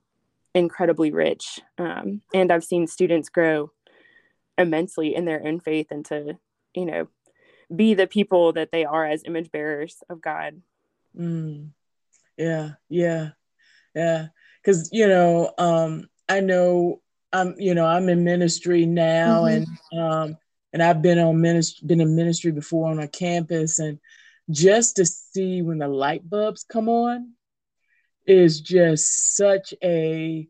incredibly 0.55 1.13
rich. 1.13 1.61
Um, 1.79 2.23
and 2.35 2.53
I've 2.53 2.65
seen 2.65 2.87
students 2.87 3.29
grow 3.29 3.71
immensely 4.59 5.15
in 5.15 5.25
their 5.25 5.47
own 5.47 5.61
faith 5.61 5.89
and 5.91 6.05
to, 6.07 6.39
you 6.75 6.87
know, 6.87 7.09
be 7.75 7.95
the 7.95 8.07
people 8.07 8.53
that 8.53 8.71
they 8.71 8.85
are 8.85 9.07
as 9.07 9.25
image 9.25 9.51
bearers 9.51 10.03
of 10.11 10.21
God. 10.21 10.61
Mm. 11.19 11.71
Yeah, 12.37 12.71
yeah, 12.89 13.31
yeah. 13.95 14.27
Because 14.63 14.91
you 14.93 15.09
know, 15.09 15.53
um, 15.59 16.09
I 16.29 16.41
know 16.41 17.01
I'm, 17.33 17.55
you 17.59 17.75
know, 17.75 17.87
I'm 17.87 18.09
in 18.09 18.25
ministry 18.25 18.87
now, 18.87 19.45
mm-hmm. 19.45 19.65
and 19.93 20.01
um, 20.01 20.37
and 20.73 20.83
I've 20.83 21.03
been 21.03 21.19
on 21.19 21.41
ministry, 21.41 21.87
been 21.87 22.01
in 22.01 22.17
ministry 22.17 22.53
before 22.53 22.91
on 22.91 22.99
a 22.99 23.09
campus, 23.09 23.79
and 23.79 23.99
just 24.51 24.97
to 24.97 25.07
see 25.07 25.63
when 25.63 25.79
the 25.79 25.89
light 25.89 26.29
bulbs 26.29 26.65
come 26.65 26.89
on 26.89 27.33
is 28.27 28.61
just 28.61 29.37
such 29.37 29.75
a 29.83 30.49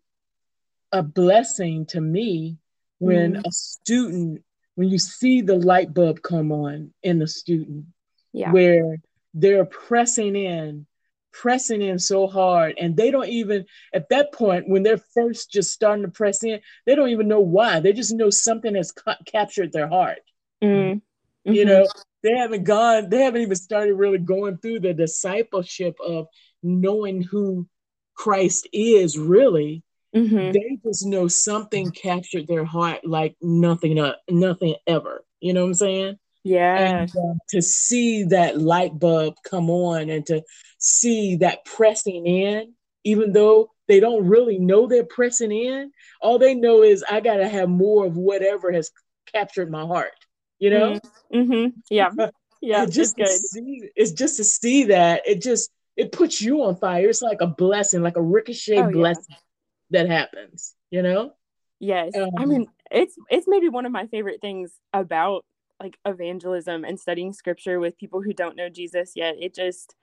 a 0.93 1.03
blessing 1.03 1.87
to 1.87 2.01
me 2.01 2.59
when 2.99 3.35
mm. 3.35 3.47
a 3.47 3.51
student 3.51 4.43
when 4.75 4.89
you 4.89 4.99
see 4.99 5.41
the 5.41 5.57
light 5.57 5.93
bulb 5.93 6.23
come 6.23 6.53
on 6.53 6.93
in 7.03 7.19
the 7.19 7.27
student 7.27 7.87
yeah. 8.33 8.53
where 8.53 8.97
they're 9.35 9.65
pressing 9.65 10.37
in 10.37 10.87
pressing 11.33 11.81
in 11.81 11.99
so 11.99 12.27
hard 12.27 12.75
and 12.79 12.95
they 12.95 13.11
don't 13.11 13.29
even 13.29 13.65
at 13.95 14.09
that 14.11 14.33
point 14.33 14.69
when 14.69 14.83
they're 14.83 14.99
first 15.15 15.51
just 15.51 15.73
starting 15.73 16.05
to 16.05 16.11
press 16.11 16.45
in 16.45 16.61
they 16.85 16.95
don't 16.95 17.09
even 17.09 17.27
know 17.27 17.41
why 17.41 17.81
they 17.81 17.93
just 17.93 18.13
know 18.15 18.29
something 18.29 18.75
has 18.75 18.93
ca- 18.93 19.17
captured 19.25 19.73
their 19.73 19.89
heart 19.89 20.21
mm. 20.63 20.69
mm-hmm. 20.69 21.53
you 21.53 21.65
know 21.65 21.87
they 22.23 22.37
haven't 22.37 22.65
gone 22.65 23.09
they 23.09 23.23
haven't 23.23 23.41
even 23.41 23.57
started 23.57 23.95
really 23.95 24.19
going 24.19 24.59
through 24.59 24.79
the 24.79 24.93
discipleship 24.93 25.97
of 26.05 26.27
knowing 26.63 27.23
who 27.23 27.67
christ 28.15 28.69
is 28.73 29.19
really 29.19 29.83
mm-hmm. 30.15 30.53
they 30.53 30.79
just 30.85 31.07
know 31.07 31.29
something 31.29 31.91
captured 31.91 32.47
their 32.47 32.65
heart 32.65 33.05
like 33.05 33.37
nothing 33.41 33.99
uh, 33.99 34.15
nothing 34.31 34.75
ever 34.87 35.25
you 35.41 35.53
know 35.53 35.63
what 35.63 35.69
i'm 35.69 35.75
saying 35.75 36.19
yeah 36.45 37.07
uh, 37.17 37.35
to 37.49 37.63
see 37.63 38.25
that 38.25 38.61
light 38.61 38.99
bulb 38.99 39.35
come 39.49 39.71
on 39.71 40.11
and 40.11 40.27
to 40.27 40.43
see 40.79 41.37
that 41.37 41.65
pressing 41.65 42.27
in 42.27 42.75
even 43.05 43.33
though 43.33 43.71
they 43.89 44.01
don't 44.01 44.27
really 44.27 44.59
know 44.59 44.87
they're 44.87 45.05
pressing 45.05 45.53
in 45.53 45.91
all 46.21 46.39
they 46.39 46.55
know 46.55 46.83
is 46.83 47.05
i 47.09 47.21
gotta 47.21 47.49
have 47.49 47.69
more 47.69 48.07
of 48.07 48.17
whatever 48.17 48.73
has 48.73 48.91
captured 49.33 49.71
my 49.71 49.83
heart 49.83 50.13
you 50.59 50.71
know 50.71 51.01
mm-hmm. 51.33 51.53
mm-hmm. 51.53 51.79
yeah 51.91 52.11
yeah 52.61 52.87
just 52.87 53.15
it's, 53.19 53.51
see, 53.51 53.89
it's 53.97 54.13
just 54.13 54.37
to 54.37 54.45
see 54.45 54.85
that 54.85 55.23
it 55.27 55.43
just 55.43 55.71
it 55.97 56.13
puts 56.13 56.41
you 56.41 56.63
on 56.63 56.77
fire 56.77 57.09
it's 57.09 57.23
like 57.23 57.41
a 57.41 57.47
blessing 57.47 58.03
like 58.03 58.17
a 58.17 58.23
ricochet 58.23 58.79
oh, 58.79 58.91
blessing 58.91 59.25
yeah. 59.29 60.03
that 60.03 60.09
happens 60.09 60.75
you 60.91 61.03
know 61.03 61.33
yes 61.81 62.17
um, 62.17 62.31
i 62.39 62.45
mean 62.45 62.67
it's 62.91 63.17
it's 63.31 63.47
maybe 63.49 63.69
one 63.69 63.87
of 63.87 63.93
my 63.93 64.07
favorite 64.07 64.41
things 64.41 64.73
about 64.93 65.45
like 65.83 65.99
evangelism 66.07 66.85
and 66.85 66.99
studying 66.99 67.33
scripture 67.33 67.81
with 67.81 67.99
people 67.99 68.23
who 68.23 68.33
don't 68.33 68.57
know 68.57 68.69
Jesus 68.69 69.13
yet. 69.17 69.35
It 69.41 69.55
just, 69.55 69.95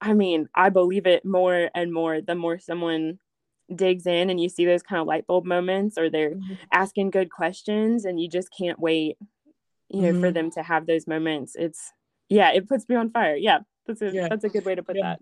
I 0.00 0.14
mean, 0.14 0.48
I 0.54 0.70
believe 0.70 1.06
it 1.06 1.24
more 1.24 1.70
and 1.74 1.92
more 1.92 2.20
the 2.20 2.34
more 2.34 2.58
someone 2.58 3.18
digs 3.74 4.06
in 4.06 4.30
and 4.30 4.40
you 4.40 4.48
see 4.48 4.64
those 4.64 4.82
kind 4.82 5.00
of 5.00 5.06
light 5.06 5.26
bulb 5.26 5.44
moments 5.44 5.98
or 5.98 6.10
they're 6.10 6.34
mm-hmm. 6.34 6.54
asking 6.72 7.10
good 7.10 7.30
questions 7.30 8.04
and 8.04 8.20
you 8.20 8.28
just 8.28 8.48
can't 8.56 8.78
wait, 8.78 9.18
you 9.88 10.02
know, 10.02 10.12
mm-hmm. 10.12 10.20
for 10.20 10.30
them 10.30 10.50
to 10.52 10.62
have 10.62 10.86
those 10.86 11.06
moments. 11.06 11.54
It's, 11.56 11.92
yeah, 12.28 12.52
it 12.52 12.68
puts 12.68 12.88
me 12.88 12.96
on 12.96 13.10
fire. 13.10 13.36
Yeah. 13.36 13.60
That's 13.86 14.02
a, 14.02 14.10
yeah. 14.12 14.28
that's 14.28 14.44
a 14.44 14.48
good 14.48 14.64
way 14.64 14.74
to 14.74 14.82
put 14.82 14.96
yeah. 14.96 15.02
that. 15.02 15.20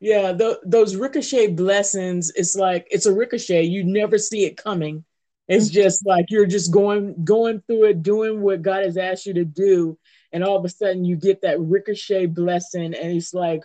Yeah, 0.00 0.32
the, 0.32 0.60
those 0.64 0.96
ricochet 0.96 1.48
blessings, 1.48 2.32
it's 2.34 2.56
like 2.56 2.88
it's 2.90 3.06
a 3.06 3.14
ricochet. 3.14 3.64
You 3.64 3.84
never 3.84 4.18
see 4.18 4.44
it 4.44 4.56
coming 4.56 5.04
it's 5.48 5.68
just 5.68 6.06
like 6.06 6.26
you're 6.30 6.46
just 6.46 6.70
going 6.70 7.24
going 7.24 7.60
through 7.66 7.84
it, 7.86 8.02
doing 8.02 8.40
what 8.40 8.62
God 8.62 8.84
has 8.84 8.96
asked 8.96 9.26
you 9.26 9.34
to 9.34 9.44
do, 9.44 9.98
and 10.32 10.44
all 10.44 10.56
of 10.56 10.64
a 10.64 10.68
sudden 10.68 11.04
you 11.04 11.16
get 11.16 11.42
that 11.42 11.60
ricochet 11.60 12.26
blessing, 12.26 12.94
and 12.94 13.16
it's 13.16 13.34
like, 13.34 13.62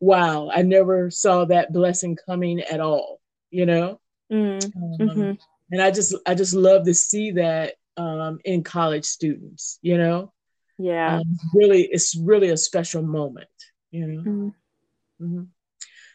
wow, 0.00 0.50
I 0.52 0.62
never 0.62 1.10
saw 1.10 1.44
that 1.46 1.72
blessing 1.72 2.16
coming 2.26 2.60
at 2.60 2.80
all, 2.80 3.20
you 3.50 3.66
know. 3.66 4.00
Mm, 4.32 4.64
um, 4.64 5.08
mm-hmm. 5.08 5.32
And 5.72 5.82
I 5.82 5.90
just 5.90 6.14
I 6.26 6.34
just 6.34 6.54
love 6.54 6.84
to 6.86 6.94
see 6.94 7.32
that 7.32 7.74
um, 7.96 8.38
in 8.44 8.62
college 8.62 9.04
students, 9.04 9.78
you 9.82 9.98
know. 9.98 10.32
Yeah, 10.78 11.18
um, 11.18 11.38
really, 11.54 11.82
it's 11.82 12.16
really 12.16 12.50
a 12.50 12.56
special 12.56 13.02
moment, 13.02 13.48
you 13.90 14.06
know. 14.06 14.20
Mm-hmm. 14.20 14.48
Mm-hmm. 15.24 15.42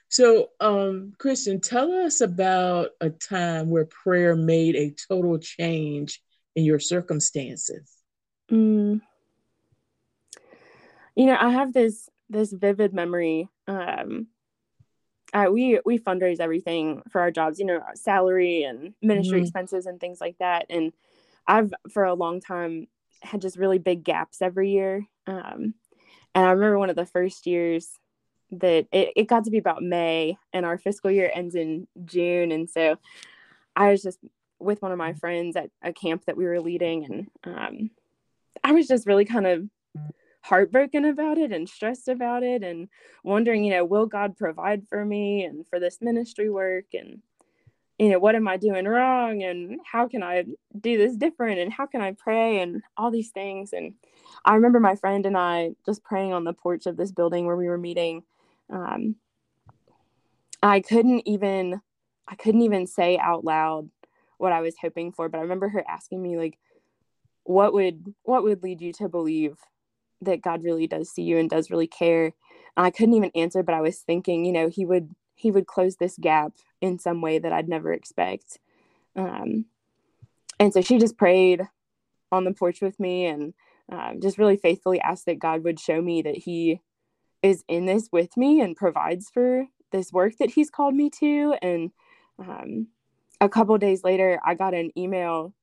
So, 0.10 0.50
um, 0.60 1.14
Kristen, 1.18 1.62
tell 1.62 1.92
us 1.92 2.20
about 2.20 2.90
a 3.00 3.10
time 3.10 3.70
where 3.70 3.86
prayer 3.86 4.36
made 4.36 4.76
a 4.76 4.94
total 5.08 5.40
change 5.40 6.22
in 6.56 6.66
your 6.66 6.80
circumstances. 6.80 7.90
Mm. 8.52 9.00
You 11.16 11.26
know, 11.26 11.38
I 11.40 11.52
have 11.52 11.72
this 11.74 12.10
this 12.30 12.52
vivid 12.52 12.94
memory. 12.94 13.48
Um, 13.68 14.28
uh, 15.34 15.48
we 15.52 15.80
we 15.86 15.98
fundraise 15.98 16.42
everything 16.42 17.04
for 17.10 17.22
our 17.22 17.32
jobs, 17.32 17.58
you 17.58 17.66
know, 17.66 17.82
salary 17.96 18.64
and 18.64 18.94
ministry 19.02 19.38
mm-hmm. 19.38 19.44
expenses 19.44 19.86
and 19.86 20.00
things 20.00 20.20
like 20.20 20.38
that. 20.40 20.66
And 20.70 20.92
I've 21.48 21.74
for 21.90 22.04
a 22.04 22.14
long 22.14 22.42
time 22.42 22.88
had 23.22 23.42
just 23.42 23.58
really 23.58 23.80
big 23.80 24.04
gaps 24.04 24.42
every 24.42 24.72
year. 24.72 25.08
Um, 25.28 25.76
and 26.34 26.46
I 26.46 26.52
remember 26.52 26.80
one 26.80 26.90
of 26.90 26.96
the 26.96 27.06
first 27.06 27.46
years 27.46 27.90
that 28.52 28.88
it, 28.92 29.14
it 29.16 29.28
got 29.28 29.46
to 29.46 29.52
be 29.52 29.58
about 29.58 29.84
May 29.84 30.38
and 30.54 30.66
our 30.66 30.78
fiscal 30.78 31.10
year 31.10 31.32
ends 31.34 31.56
in 31.56 31.88
June. 32.04 32.52
And 32.52 32.70
so 32.70 32.98
I 33.76 33.92
was 33.92 34.02
just 34.02 34.20
with 34.60 34.82
one 34.82 34.92
of 34.92 34.98
my 34.98 35.14
friends 35.14 35.56
at 35.56 35.70
a 35.82 35.94
camp 35.94 36.26
that 36.26 36.38
we 36.38 36.46
were 36.46 36.60
leading 36.60 37.06
and 37.06 37.28
um, 37.56 37.92
I 38.64 38.74
was 38.74 38.88
just 38.88 39.08
really 39.08 39.26
kind 39.26 39.48
of 39.48 39.64
heartbroken 40.44 41.06
about 41.06 41.38
it 41.38 41.52
and 41.52 41.68
stressed 41.68 42.08
about 42.08 42.44
it 42.44 42.64
and 42.64 42.90
wondering, 43.24 43.64
you 43.64 43.72
know, 43.72 43.86
will 43.86 44.06
God 44.06 44.38
provide 44.38 44.88
for 44.88 45.06
me 45.06 45.44
and 45.44 45.68
for 45.68 45.80
this 45.80 46.00
ministry 46.02 46.50
work 46.50 46.86
and 46.94 47.22
you 48.02 48.10
know, 48.10 48.18
what 48.18 48.34
am 48.34 48.48
I 48.48 48.58
doing 48.58 48.86
wrong? 48.86 49.44
And 49.44 49.80
how 49.86 50.08
can 50.08 50.24
I 50.24 50.44
do 50.80 50.98
this 50.98 51.16
different? 51.16 51.60
And 51.60 51.72
how 51.72 51.86
can 51.86 52.02
I 52.02 52.14
pray? 52.14 52.60
And 52.60 52.82
all 52.98 53.12
these 53.12 53.30
things. 53.30 53.74
And 53.74 53.94
I 54.44 54.56
remember 54.56 54.80
my 54.80 54.96
friend 54.96 55.24
and 55.28 55.38
I 55.38 55.74
just 55.86 56.04
praying 56.04 56.34
on 56.34 56.44
the 56.44 56.52
porch 56.52 56.88
of 56.88 56.98
this 56.98 57.12
building 57.12 57.46
where 57.46 57.56
we 57.56 57.68
were 57.68 57.78
meeting. 57.78 58.24
Um, 58.72 59.18
I 60.64 60.80
couldn't 60.80 61.28
even 61.28 61.80
I 62.28 62.34
couldn't 62.34 62.64
even 62.64 62.88
say 62.88 63.20
out 63.20 63.46
loud 63.46 63.92
what 64.40 64.52
I 64.52 64.62
was 64.62 64.76
hoping 64.82 65.12
for, 65.12 65.30
but 65.30 65.38
I 65.38 65.42
remember 65.42 65.70
her 65.70 65.84
asking 65.88 66.24
me 66.24 66.38
like 66.38 66.58
what 67.44 67.72
would 67.72 68.16
what 68.24 68.42
would 68.42 68.64
lead 68.64 68.82
you 68.82 68.94
to 68.94 69.10
believe 69.10 69.58
that 70.22 70.42
God 70.42 70.64
really 70.64 70.88
does 70.88 71.12
see 71.12 71.22
you 71.22 71.38
and 71.38 71.52
does 71.52 71.70
really 71.70 71.88
care. 71.88 72.34
And 72.76 72.86
I 72.86 72.90
couldn't 72.90 73.14
even 73.14 73.32
answer, 73.36 73.62
but 73.62 73.76
I 73.76 73.82
was 73.82 74.00
thinking, 74.00 74.44
you 74.44 74.54
know, 74.54 74.70
he 74.70 74.86
would 74.86 75.14
he 75.42 75.50
would 75.52 75.66
close 75.66 75.96
this 75.96 76.18
gap 76.22 76.54
in 76.82 77.00
some 77.00 77.20
way 77.20 77.40
that 77.40 77.52
I'd 77.52 77.68
never 77.68 77.92
expect. 77.92 78.60
Um, 79.16 79.66
and 80.60 80.72
so 80.72 80.82
she 80.82 81.00
just 81.00 81.18
prayed 81.18 81.64
on 82.32 82.44
the 82.44 82.54
porch 82.54 82.80
with 82.80 83.00
me 83.00 83.26
and 83.26 83.54
um, 83.92 84.22
just 84.22 84.38
really 84.38 84.56
faithfully 84.56 85.02
asked 85.02 85.26
that 85.26 85.40
God 85.40 85.64
would 85.64 85.80
show 85.80 86.00
me 86.00 86.22
that 86.22 86.38
he 86.38 86.82
is 87.42 87.64
in 87.68 87.88
this 87.88 88.10
with 88.12 88.38
me 88.38 88.62
and 88.62 88.76
provides 88.76 89.30
for 89.34 89.66
this 89.92 90.14
work 90.14 90.38
that 90.38 90.52
he's 90.52 90.70
called 90.70 90.94
me 90.94 91.10
to. 91.10 91.56
And 91.64 91.92
um, 92.38 92.88
a 93.40 93.50
couple 93.50 93.76
days 93.80 94.04
later 94.04 94.40
i 94.46 94.54
got 94.54 94.76
an 94.76 94.92
email 94.96 95.54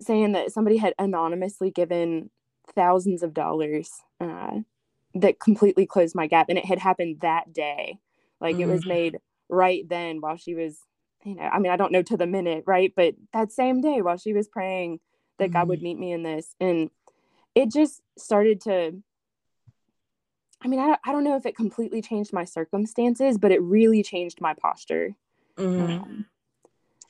saying 0.00 0.32
that 0.32 0.50
somebody 0.50 0.78
had 0.78 0.94
anonymously 0.98 1.70
given 1.70 2.30
thousands 2.74 3.22
of 3.22 3.34
dollars 3.34 4.02
uh, 4.20 4.58
that 5.14 5.38
completely 5.38 5.86
closed 5.86 6.16
my 6.16 6.26
gap. 6.26 6.48
And 6.48 6.58
it 6.58 6.64
had 6.64 6.78
happened 6.80 7.20
that 7.20 7.52
day 7.52 8.00
like 8.40 8.54
mm-hmm. 8.54 8.62
it 8.62 8.72
was 8.72 8.84
mm. 8.84 8.88
made 8.88 9.18
right 9.48 9.88
then 9.88 10.20
while 10.20 10.36
she 10.36 10.54
was 10.54 10.78
you 11.24 11.34
know 11.34 11.42
i 11.42 11.58
mean 11.58 11.72
i 11.72 11.76
don't 11.76 11.92
know 11.92 12.02
to 12.02 12.16
the 12.16 12.26
minute 12.26 12.64
right 12.66 12.92
but 12.96 13.14
that 13.32 13.52
same 13.52 13.80
day 13.80 14.00
while 14.00 14.16
she 14.16 14.32
was 14.32 14.48
praying 14.48 15.00
that 15.38 15.46
mm-hmm. 15.46 15.54
god 15.54 15.68
would 15.68 15.80
mm. 15.80 15.84
meet 15.84 15.98
me 15.98 16.12
in 16.12 16.22
this 16.22 16.54
and 16.60 16.90
it 17.54 17.70
just 17.70 18.00
started 18.16 18.60
to 18.60 19.02
I 20.62 20.68
mean, 20.68 20.80
I, 20.80 20.96
I 21.04 21.12
don't 21.12 21.24
know 21.24 21.36
if 21.36 21.46
it 21.46 21.56
completely 21.56 22.02
changed 22.02 22.32
my 22.32 22.44
circumstances, 22.44 23.38
but 23.38 23.50
it 23.50 23.62
really 23.62 24.02
changed 24.02 24.40
my 24.40 24.54
posture. 24.54 25.14
Mm-hmm. 25.56 25.92
Um, 25.92 26.26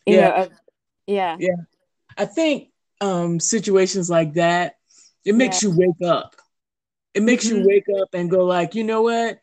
yeah. 0.07 0.29
Know, 0.29 0.35
uh, 0.35 0.49
yeah. 1.07 1.37
Yeah. 1.39 1.57
I 2.17 2.27
think 2.27 2.69
um, 3.01 3.41
situations 3.41 4.09
like 4.09 4.35
that, 4.35 4.77
it 5.25 5.35
makes 5.35 5.63
yeah. 5.63 5.71
you 5.71 5.77
wake 5.77 6.09
up. 6.09 6.37
It 7.13 7.25
makes 7.25 7.47
mm-hmm. 7.47 7.59
you 7.59 7.67
wake 7.67 7.87
up 8.01 8.09
and 8.13 8.31
go 8.31 8.45
like, 8.45 8.77
you 8.77 8.85
know 8.85 9.03
what? 9.03 9.41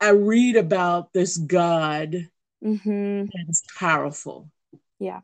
I 0.00 0.10
read 0.10 0.56
about 0.56 1.12
this 1.12 1.36
God 1.36 2.28
mm-hmm. 2.64 3.24
that 3.24 3.44
is 3.48 3.62
powerful. 3.78 4.50
Yeah. 4.98 5.20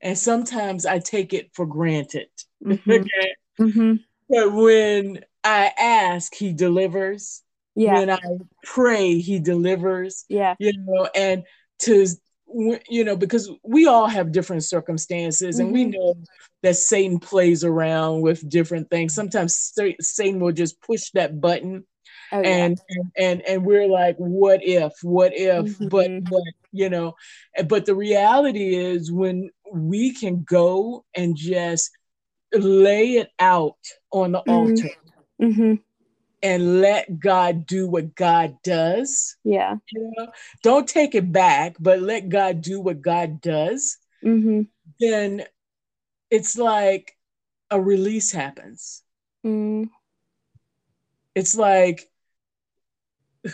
and 0.00 0.18
sometimes 0.18 0.84
I 0.84 0.98
take 0.98 1.32
it 1.32 1.50
for 1.54 1.64
granted. 1.64 2.28
Mm-hmm. 2.64 2.90
okay. 2.90 3.34
Mm-hmm. 3.60 3.94
But 4.28 4.52
when 4.52 5.24
I 5.44 5.72
ask, 5.78 6.34
he 6.34 6.52
delivers. 6.52 7.42
Yeah. 7.74 7.94
When 8.00 8.10
I 8.10 8.18
pray, 8.64 9.18
he 9.18 9.38
delivers. 9.38 10.24
Yeah. 10.28 10.56
You 10.58 10.72
know, 10.76 11.08
and 11.14 11.44
to 11.80 12.06
you 12.88 13.04
know, 13.04 13.16
because 13.16 13.50
we 13.62 13.86
all 13.86 14.06
have 14.06 14.32
different 14.32 14.64
circumstances, 14.64 15.56
mm-hmm. 15.56 15.64
and 15.64 15.72
we 15.72 15.84
mm-hmm. 15.84 15.92
know 15.92 16.14
that 16.62 16.76
Satan 16.76 17.18
plays 17.18 17.64
around 17.64 18.20
with 18.20 18.46
different 18.48 18.90
things. 18.90 19.14
Sometimes 19.14 19.72
Satan 20.00 20.40
will 20.40 20.52
just 20.52 20.80
push 20.82 21.10
that 21.14 21.40
button 21.40 21.84
Oh, 22.34 22.40
and, 22.40 22.80
and 22.88 23.12
and 23.18 23.42
and 23.42 23.66
we're 23.66 23.86
like 23.86 24.16
what 24.16 24.60
if 24.62 24.94
what 25.02 25.32
if 25.34 25.66
mm-hmm. 25.66 25.88
but 25.88 26.24
but 26.24 26.42
you 26.72 26.88
know 26.88 27.14
but 27.66 27.84
the 27.84 27.94
reality 27.94 28.74
is 28.74 29.12
when 29.12 29.50
we 29.70 30.14
can 30.14 30.42
go 30.42 31.04
and 31.14 31.36
just 31.36 31.90
lay 32.54 33.16
it 33.16 33.30
out 33.38 33.76
on 34.12 34.32
the 34.32 34.38
mm-hmm. 34.38 34.50
altar 34.50 34.90
mm-hmm. 35.42 35.74
and 36.42 36.80
let 36.80 37.20
god 37.20 37.66
do 37.66 37.86
what 37.86 38.14
god 38.14 38.56
does 38.64 39.36
yeah 39.44 39.76
you 39.90 40.12
know 40.16 40.28
don't 40.62 40.88
take 40.88 41.14
it 41.14 41.30
back 41.30 41.76
but 41.80 42.00
let 42.00 42.30
god 42.30 42.62
do 42.62 42.80
what 42.80 43.02
god 43.02 43.42
does 43.42 43.98
mm-hmm. 44.24 44.62
then 44.98 45.44
it's 46.30 46.56
like 46.56 47.14
a 47.70 47.78
release 47.78 48.32
happens 48.32 49.02
mm. 49.44 49.86
it's 51.34 51.54
like 51.54 52.08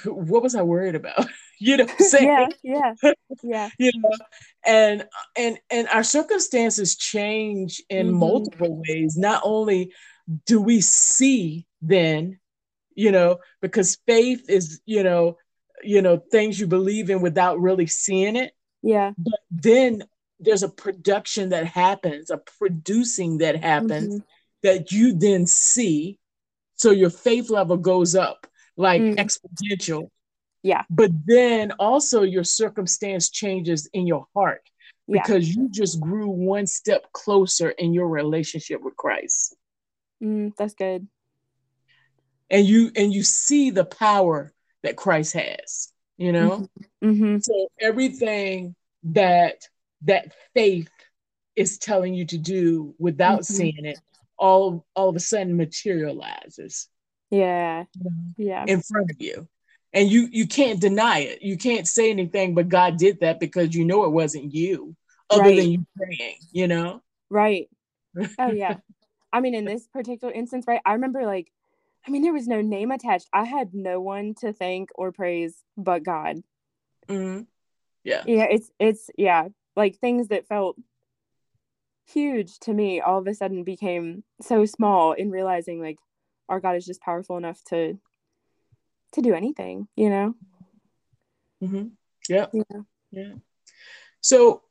what 0.04 0.42
was 0.42 0.54
I 0.54 0.62
worried 0.62 0.94
about? 0.94 1.26
you 1.58 1.76
know 1.76 1.86
saying? 1.98 2.52
yeah, 2.62 2.92
yeah, 3.02 3.12
yeah. 3.42 3.68
you 3.78 3.92
know, 3.96 4.10
and 4.66 5.06
and 5.36 5.58
and 5.70 5.88
our 5.88 6.04
circumstances 6.04 6.96
change 6.96 7.82
in 7.88 8.08
mm-hmm. 8.08 8.18
multiple 8.18 8.82
ways. 8.88 9.16
Not 9.16 9.42
only 9.44 9.92
do 10.46 10.60
we 10.60 10.80
see 10.80 11.66
then, 11.80 12.38
you 12.94 13.12
know, 13.12 13.38
because 13.62 13.98
faith 14.06 14.48
is, 14.48 14.80
you 14.84 15.02
know, 15.02 15.36
you 15.82 16.02
know, 16.02 16.18
things 16.18 16.58
you 16.58 16.66
believe 16.66 17.10
in 17.10 17.22
without 17.22 17.60
really 17.60 17.86
seeing 17.86 18.36
it. 18.36 18.52
Yeah. 18.82 19.12
But 19.16 19.40
then 19.50 20.02
there's 20.40 20.62
a 20.62 20.68
production 20.68 21.50
that 21.50 21.66
happens, 21.66 22.30
a 22.30 22.38
producing 22.58 23.38
that 23.38 23.62
happens 23.62 24.14
mm-hmm. 24.14 24.26
that 24.64 24.92
you 24.92 25.14
then 25.14 25.46
see. 25.46 26.18
So 26.74 26.90
your 26.90 27.10
faith 27.10 27.50
level 27.50 27.76
goes 27.76 28.14
up 28.14 28.47
like 28.78 29.02
mm. 29.02 29.16
exponential. 29.16 30.08
Yeah. 30.62 30.84
But 30.88 31.10
then 31.26 31.72
also 31.72 32.22
your 32.22 32.44
circumstance 32.44 33.28
changes 33.28 33.88
in 33.92 34.06
your 34.06 34.26
heart 34.34 34.62
yeah. 35.06 35.20
because 35.20 35.54
you 35.54 35.68
just 35.68 36.00
grew 36.00 36.28
one 36.28 36.66
step 36.66 37.12
closer 37.12 37.70
in 37.70 37.92
your 37.92 38.08
relationship 38.08 38.82
with 38.82 38.96
Christ. 38.96 39.54
Mm, 40.22 40.56
that's 40.56 40.74
good. 40.74 41.06
And 42.50 42.66
you 42.66 42.90
and 42.96 43.12
you 43.12 43.22
see 43.22 43.70
the 43.70 43.84
power 43.84 44.54
that 44.82 44.96
Christ 44.96 45.34
has, 45.34 45.92
you 46.16 46.32
know? 46.32 46.68
Mm-hmm. 47.02 47.10
Mm-hmm. 47.10 47.38
So 47.40 47.68
everything 47.80 48.74
that 49.04 49.68
that 50.02 50.32
faith 50.54 50.90
is 51.56 51.78
telling 51.78 52.14
you 52.14 52.24
to 52.26 52.38
do 52.38 52.94
without 52.98 53.40
mm-hmm. 53.40 53.54
seeing 53.54 53.84
it 53.84 53.98
all 54.38 54.86
all 54.94 55.08
of 55.08 55.16
a 55.16 55.20
sudden 55.20 55.56
materializes 55.56 56.88
yeah. 57.30 57.84
Yeah. 58.36 58.64
In 58.66 58.82
front 58.82 59.10
of 59.10 59.20
you. 59.20 59.48
And 59.92 60.10
you 60.10 60.28
you 60.30 60.46
can't 60.46 60.80
deny 60.80 61.20
it. 61.20 61.42
You 61.42 61.56
can't 61.56 61.88
say 61.88 62.10
anything 62.10 62.54
but 62.54 62.68
god 62.68 62.98
did 62.98 63.20
that 63.20 63.40
because 63.40 63.74
you 63.74 63.84
know 63.84 64.04
it 64.04 64.10
wasn't 64.10 64.54
you 64.54 64.94
other 65.30 65.42
right. 65.42 65.56
than 65.56 65.70
you 65.70 65.86
praying 65.96 66.36
you 66.52 66.68
know? 66.68 67.02
Right. 67.30 67.68
Oh 68.38 68.50
yeah. 68.50 68.76
I 69.32 69.40
mean 69.40 69.54
in 69.54 69.64
this 69.64 69.86
particular 69.86 70.32
instance 70.32 70.64
right 70.66 70.80
i 70.84 70.94
remember 70.94 71.24
like 71.24 71.52
i 72.06 72.10
mean 72.10 72.22
there 72.22 72.32
was 72.32 72.48
no 72.48 72.60
name 72.60 72.90
attached. 72.90 73.28
I 73.32 73.44
had 73.44 73.74
no 73.74 74.00
one 74.00 74.34
to 74.40 74.52
thank 74.52 74.90
or 74.94 75.12
praise 75.12 75.62
but 75.76 76.02
god. 76.02 76.42
Mm-hmm. 77.08 77.42
yeah. 78.04 78.22
Yeah 78.26 78.46
it's 78.50 78.70
it's 78.78 79.10
yeah 79.16 79.48
like 79.76 79.98
things 79.98 80.28
that 80.28 80.48
felt 80.48 80.76
huge 82.06 82.58
to 82.60 82.72
me 82.72 83.00
all 83.00 83.18
of 83.18 83.26
a 83.26 83.34
sudden 83.34 83.64
became 83.64 84.24
so 84.40 84.64
small 84.64 85.12
in 85.12 85.30
realizing 85.30 85.80
like 85.80 85.98
our 86.48 86.60
God 86.60 86.76
is 86.76 86.86
just 86.86 87.02
powerful 87.02 87.36
enough 87.36 87.62
to 87.68 87.98
to 89.12 89.22
do 89.22 89.34
anything, 89.34 89.88
you 89.96 90.10
know. 90.10 90.34
Mm-hmm. 91.62 91.88
Yeah. 92.28 92.46
Yeah. 92.52 92.80
Yeah. 93.10 93.32
So, 94.20 94.62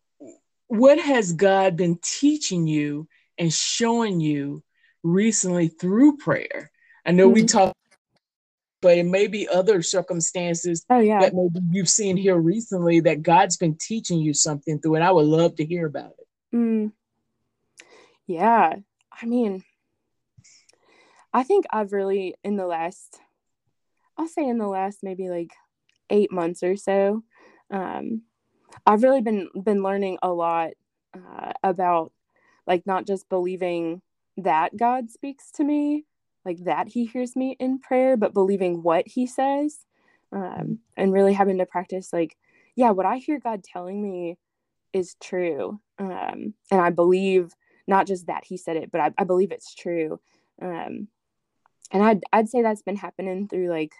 what 0.67 0.99
has 0.99 1.33
God 1.33 1.75
been 1.75 1.97
teaching 2.01 2.67
you 2.67 3.07
and 3.37 3.51
showing 3.51 4.19
you 4.19 4.63
recently 5.03 5.67
through 5.67 6.17
prayer? 6.17 6.71
I 7.05 7.11
know 7.11 7.27
mm-hmm. 7.27 7.33
we 7.33 7.45
talked, 7.45 7.75
but 8.81 8.97
it 8.97 9.05
may 9.05 9.27
be 9.27 9.47
other 9.47 9.81
circumstances 9.81 10.85
oh, 10.89 10.99
yeah. 10.99 11.19
that 11.19 11.33
maybe 11.33 11.65
you've 11.71 11.89
seen 11.89 12.17
here 12.17 12.37
recently 12.37 12.99
that 13.01 13.23
God's 13.23 13.57
been 13.57 13.77
teaching 13.79 14.19
you 14.19 14.33
something 14.33 14.79
through, 14.79 14.95
and 14.95 15.03
I 15.03 15.11
would 15.11 15.25
love 15.25 15.55
to 15.55 15.65
hear 15.65 15.87
about 15.87 16.11
it. 16.19 16.55
Mm. 16.55 16.91
Yeah. 18.27 18.75
I 19.19 19.25
mean, 19.25 19.63
I 21.33 21.43
think 21.43 21.65
I've 21.71 21.93
really 21.93 22.35
in 22.43 22.57
the 22.57 22.67
last 22.67 23.19
I'll 24.17 24.27
say 24.27 24.47
in 24.47 24.57
the 24.57 24.67
last 24.67 24.99
maybe 25.03 25.29
like 25.29 25.51
8 26.09 26.31
months 26.31 26.63
or 26.63 26.75
so 26.75 27.23
um 27.69 28.21
I've 28.85 29.03
really 29.03 29.21
been 29.21 29.49
been 29.63 29.83
learning 29.83 30.17
a 30.21 30.29
lot 30.29 30.71
uh, 31.13 31.53
about 31.63 32.11
like 32.65 32.85
not 32.85 33.07
just 33.07 33.29
believing 33.29 34.01
that 34.37 34.77
God 34.77 35.09
speaks 35.09 35.51
to 35.53 35.63
me, 35.63 36.05
like 36.45 36.63
that 36.65 36.89
he 36.89 37.05
hears 37.05 37.35
me 37.35 37.55
in 37.59 37.79
prayer, 37.79 38.17
but 38.17 38.33
believing 38.33 38.83
what 38.83 39.07
he 39.07 39.25
says. 39.25 39.79
Um, 40.31 40.79
and 40.97 41.13
really 41.13 41.33
having 41.33 41.57
to 41.59 41.65
practice 41.65 42.11
like, 42.11 42.35
yeah, 42.75 42.91
what 42.91 43.05
I 43.05 43.17
hear 43.17 43.39
God 43.39 43.63
telling 43.63 44.01
me 44.01 44.37
is 44.91 45.15
true. 45.21 45.79
Um, 45.99 46.53
and 46.69 46.81
I 46.81 46.89
believe 46.89 47.53
not 47.87 48.07
just 48.07 48.27
that 48.27 48.43
he 48.43 48.57
said 48.57 48.75
it, 48.75 48.91
but 48.91 48.99
I, 48.99 49.11
I 49.17 49.23
believe 49.23 49.51
it's 49.53 49.73
true. 49.73 50.19
Um, 50.61 51.07
and 51.91 52.04
I'd 52.04 52.23
I'd 52.32 52.50
say 52.50 52.62
that's 52.62 52.82
been 52.82 52.95
happening 52.95 53.47
through 53.47 53.69
like 53.69 53.93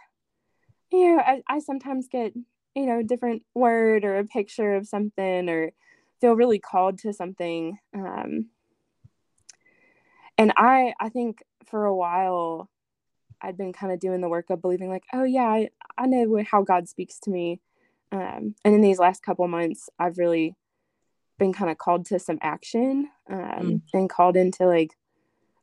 you 0.91 1.15
know 1.15 1.21
I, 1.21 1.41
I 1.47 1.60
sometimes 1.60 2.08
get 2.08 2.34
you 2.76 2.86
know 2.86 3.00
a 3.00 3.04
different 3.04 3.43
word 3.54 4.04
or 4.04 4.17
a 4.17 4.26
picture 4.26 4.76
of 4.76 4.88
something 4.88 5.50
or 5.50 5.71
feel 6.21 6.36
really 6.36 6.60
called 6.60 7.00
to 7.00 7.13
something 7.13 7.78
um 7.93 8.47
and 10.38 10.54
I 10.56 10.93
I 11.00 11.10
think 11.10 11.43
for 11.65 11.86
a 11.86 11.95
while 11.95 12.69
I'd 13.41 13.58
been 13.58 13.73
kind 13.73 13.93
of 13.93 14.00
doing 14.00 14.21
the 14.21 14.30
work 14.30 14.50
of 14.50 14.62
believing 14.62 14.89
like 14.89 15.06
oh 15.13 15.23
yeah 15.23 15.47
I, 15.47 15.69
I 15.97 16.08
know 16.08 16.43
how 16.50 16.63
God 16.63 16.88
speaks 16.88 17.19
to 17.21 17.30
me 17.30 17.60
um 18.12 18.56
and 18.63 18.76
in 18.76 18.82
these 18.82 19.00
last 19.00 19.23
couple 19.23 19.47
months 19.47 19.89
I've 20.00 20.17
really 20.17 20.56
been 21.39 21.54
kind 21.54 21.69
of 21.69 21.78
called 21.78 22.06
to 22.08 22.19
some 22.19 22.39
action 22.41 23.10
um 23.30 23.38
mm. 23.38 23.82
and 23.93 24.10
called 24.10 24.36
into 24.38 24.65
like 24.65 24.91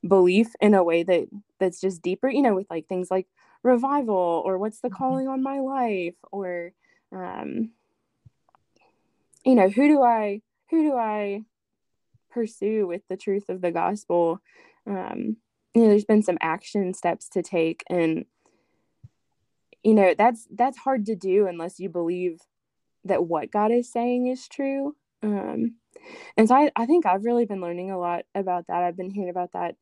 belief 0.07 0.49
in 0.61 0.75
a 0.75 0.85
way 0.85 1.03
that 1.03 1.27
that's 1.59 1.81
just 1.81 2.03
deeper 2.03 2.29
you 2.29 2.43
know 2.43 2.55
with 2.55 2.67
like 2.71 2.87
things 2.87 3.11
like 3.11 3.27
revival 3.63 4.43
or 4.45 4.59
what's 4.59 4.81
the 4.81 4.89
mm-hmm. 4.89 4.97
calling 4.97 5.29
on 5.29 5.43
my 5.43 5.59
life 5.61 6.15
or 6.31 6.73
um 7.13 7.71
you 9.45 9.55
know 9.55 9.69
who 9.69 9.89
do 9.89 10.03
i 10.03 10.41
who 10.71 10.83
do 10.83 10.97
i 10.97 11.43
pursue 12.31 12.87
with 12.87 13.03
the 13.09 13.17
truth 13.17 13.49
of 13.49 13.61
the 13.63 13.71
gospel? 13.71 14.41
Um 14.87 15.37
you 15.75 15.83
know 15.83 15.89
there's 15.89 16.05
been 16.05 16.23
some 16.23 16.39
action 16.41 16.93
steps 16.93 17.29
to 17.31 17.43
take 17.43 17.83
and 17.89 18.27
you 19.83 19.95
know 19.95 20.15
that's 20.17 20.47
that's 20.53 20.79
hard 20.79 21.07
to 21.07 21.15
do 21.15 21.47
unless 21.47 21.79
you 21.79 21.89
believe 21.89 22.41
that 23.05 23.25
what 23.25 23.51
god 23.51 23.71
is 23.71 23.91
saying 23.91 24.27
is 24.27 24.49
true. 24.49 24.95
Um 25.23 25.77
and 26.37 26.49
so 26.49 26.55
I, 26.55 26.71
I 26.77 26.85
think 26.85 27.07
i've 27.07 27.25
really 27.25 27.47
been 27.47 27.63
learning 27.63 27.91
a 27.91 27.99
lot 27.99 28.25
about 28.35 28.67
that. 28.67 28.83
I've 28.83 28.97
been 28.97 29.11
hearing 29.11 29.31
about 29.31 29.53
that 29.53 29.77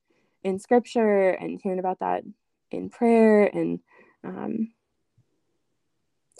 in 0.44 0.58
scripture 0.58 1.30
and 1.30 1.60
hearing 1.62 1.78
about 1.78 2.00
that 2.00 2.24
in 2.70 2.88
prayer 2.88 3.44
and 3.44 3.80
um, 4.24 4.72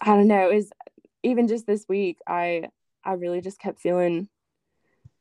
I 0.00 0.16
don't 0.16 0.28
know, 0.28 0.50
is 0.50 0.72
even 1.22 1.48
just 1.48 1.66
this 1.66 1.86
week 1.88 2.18
I 2.26 2.64
I 3.04 3.14
really 3.14 3.40
just 3.40 3.60
kept 3.60 3.80
feeling 3.80 4.28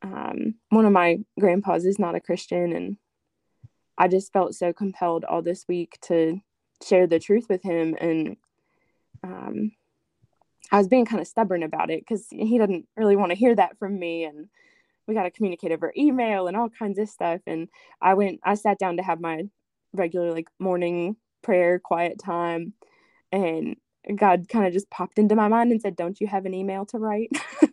um, 0.04 0.56
one 0.70 0.86
of 0.86 0.91
my 0.91 1.20
grandpas 1.39 1.86
is 1.86 2.00
not 2.00 2.15
a 2.15 2.20
Christian 2.20 2.74
and 2.74 2.98
I 3.98 4.08
just 4.08 4.34
felt 4.34 4.56
so 4.56 4.74
compelled 4.74 5.26
all 5.26 5.41
this 5.41 5.67
week 5.67 5.98
to 6.04 6.39
share 6.84 7.06
the 7.06 7.20
truth 7.20 7.48
with 7.50 7.62
him 7.62 7.96
and 8.00 8.38
um, 9.24 9.72
I 10.72 10.78
was 10.78 10.88
being 10.88 11.06
kind 11.06 11.22
of 11.22 11.28
stubborn 11.28 11.63
about 11.63 11.91
it 11.91 12.02
because 12.02 12.28
he 12.32 12.58
doesn't 12.58 12.88
really 12.96 13.15
want 13.15 13.32
to 13.32 13.38
hear 13.38 13.54
that 13.56 13.78
from 13.78 14.00
me 14.00 14.24
and 14.24 14.48
we 15.12 15.15
got 15.15 15.24
to 15.24 15.32
communicate 15.32 15.71
over 15.71 15.93
email 15.97 16.47
and 16.47 16.56
all 16.56 16.69
kinds 16.69 16.97
of 16.97 17.10
stuff 17.10 17.41
and 17.45 17.67
i 18.02 18.13
went 18.13 18.39
i 18.43 18.56
sat 18.56 18.80
down 18.80 18.97
to 18.97 19.04
have 19.04 19.19
my 19.19 19.43
regular 19.93 20.32
like 20.32 20.47
morning 20.58 21.15
prayer 21.41 21.80
quiet 21.80 22.17
time 22.17 22.74
and 23.32 23.76
god 24.15 24.47
kind 24.47 24.65
of 24.65 24.74
just 24.74 24.89
popped 24.89 25.19
into 25.19 25.36
my 25.36 25.47
mind 25.47 25.71
and 25.71 25.82
said 25.82 25.95
don't 25.95 26.21
you 26.21 26.28
have 26.28 26.45
an 26.45 26.54
email 26.54 26.86
to 26.86 26.97
write 26.97 27.30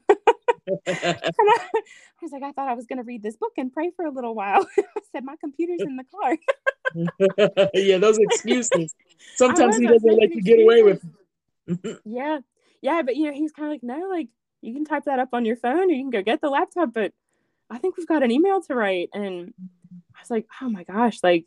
I, 0.87 1.17
I, 1.39 1.69
was 2.21 2.33
like, 2.33 2.43
I 2.43 2.53
thought 2.53 2.69
I 2.69 2.75
was 2.75 2.87
going 2.87 2.99
to 2.99 3.03
read 3.03 3.23
this 3.23 3.37
book 3.37 3.53
and 3.57 3.73
pray 3.73 3.91
for 3.97 4.05
a 4.05 4.11
little 4.11 4.35
while. 4.35 4.67
I 4.79 5.01
said, 5.13 5.25
my 5.25 5.37
computer's 5.37 5.81
in 5.81 5.97
the 5.97 6.05
car. 6.05 7.69
yeah, 7.75 7.99
those 7.99 8.19
excuses. 8.19 8.95
Sometimes 9.37 9.77
he 9.77 9.87
doesn't 9.87 10.19
let 10.19 10.35
you 10.35 10.43
get 10.43 10.61
away 10.61 10.83
with. 10.83 11.03
yeah, 12.05 12.41
yeah, 12.81 13.03
but 13.03 13.17
you 13.17 13.27
know, 13.27 13.33
he's 13.33 13.53
kind 13.53 13.67
of 13.67 13.73
like, 13.73 13.83
no, 13.83 14.09
like 14.09 14.29
you 14.61 14.75
can 14.75 14.85
type 14.85 15.05
that 15.05 15.19
up 15.19 15.31
on 15.33 15.45
your 15.45 15.57
phone, 15.57 15.91
or 15.91 15.95
you 15.95 16.03
can 16.03 16.11
go 16.11 16.23
get 16.23 16.41
the 16.41 16.51
laptop, 16.51 16.93
but 16.93 17.13
I 17.71 17.79
think 17.79 17.97
we've 17.97 18.07
got 18.07 18.23
an 18.23 18.31
email 18.31 18.61
to 18.63 18.75
write. 18.75 19.11
And 19.13 19.53
I 20.15 20.21
was 20.21 20.31
like, 20.31 20.47
oh 20.61 20.69
my 20.69 20.85
gosh, 20.85 21.19
like, 21.23 21.47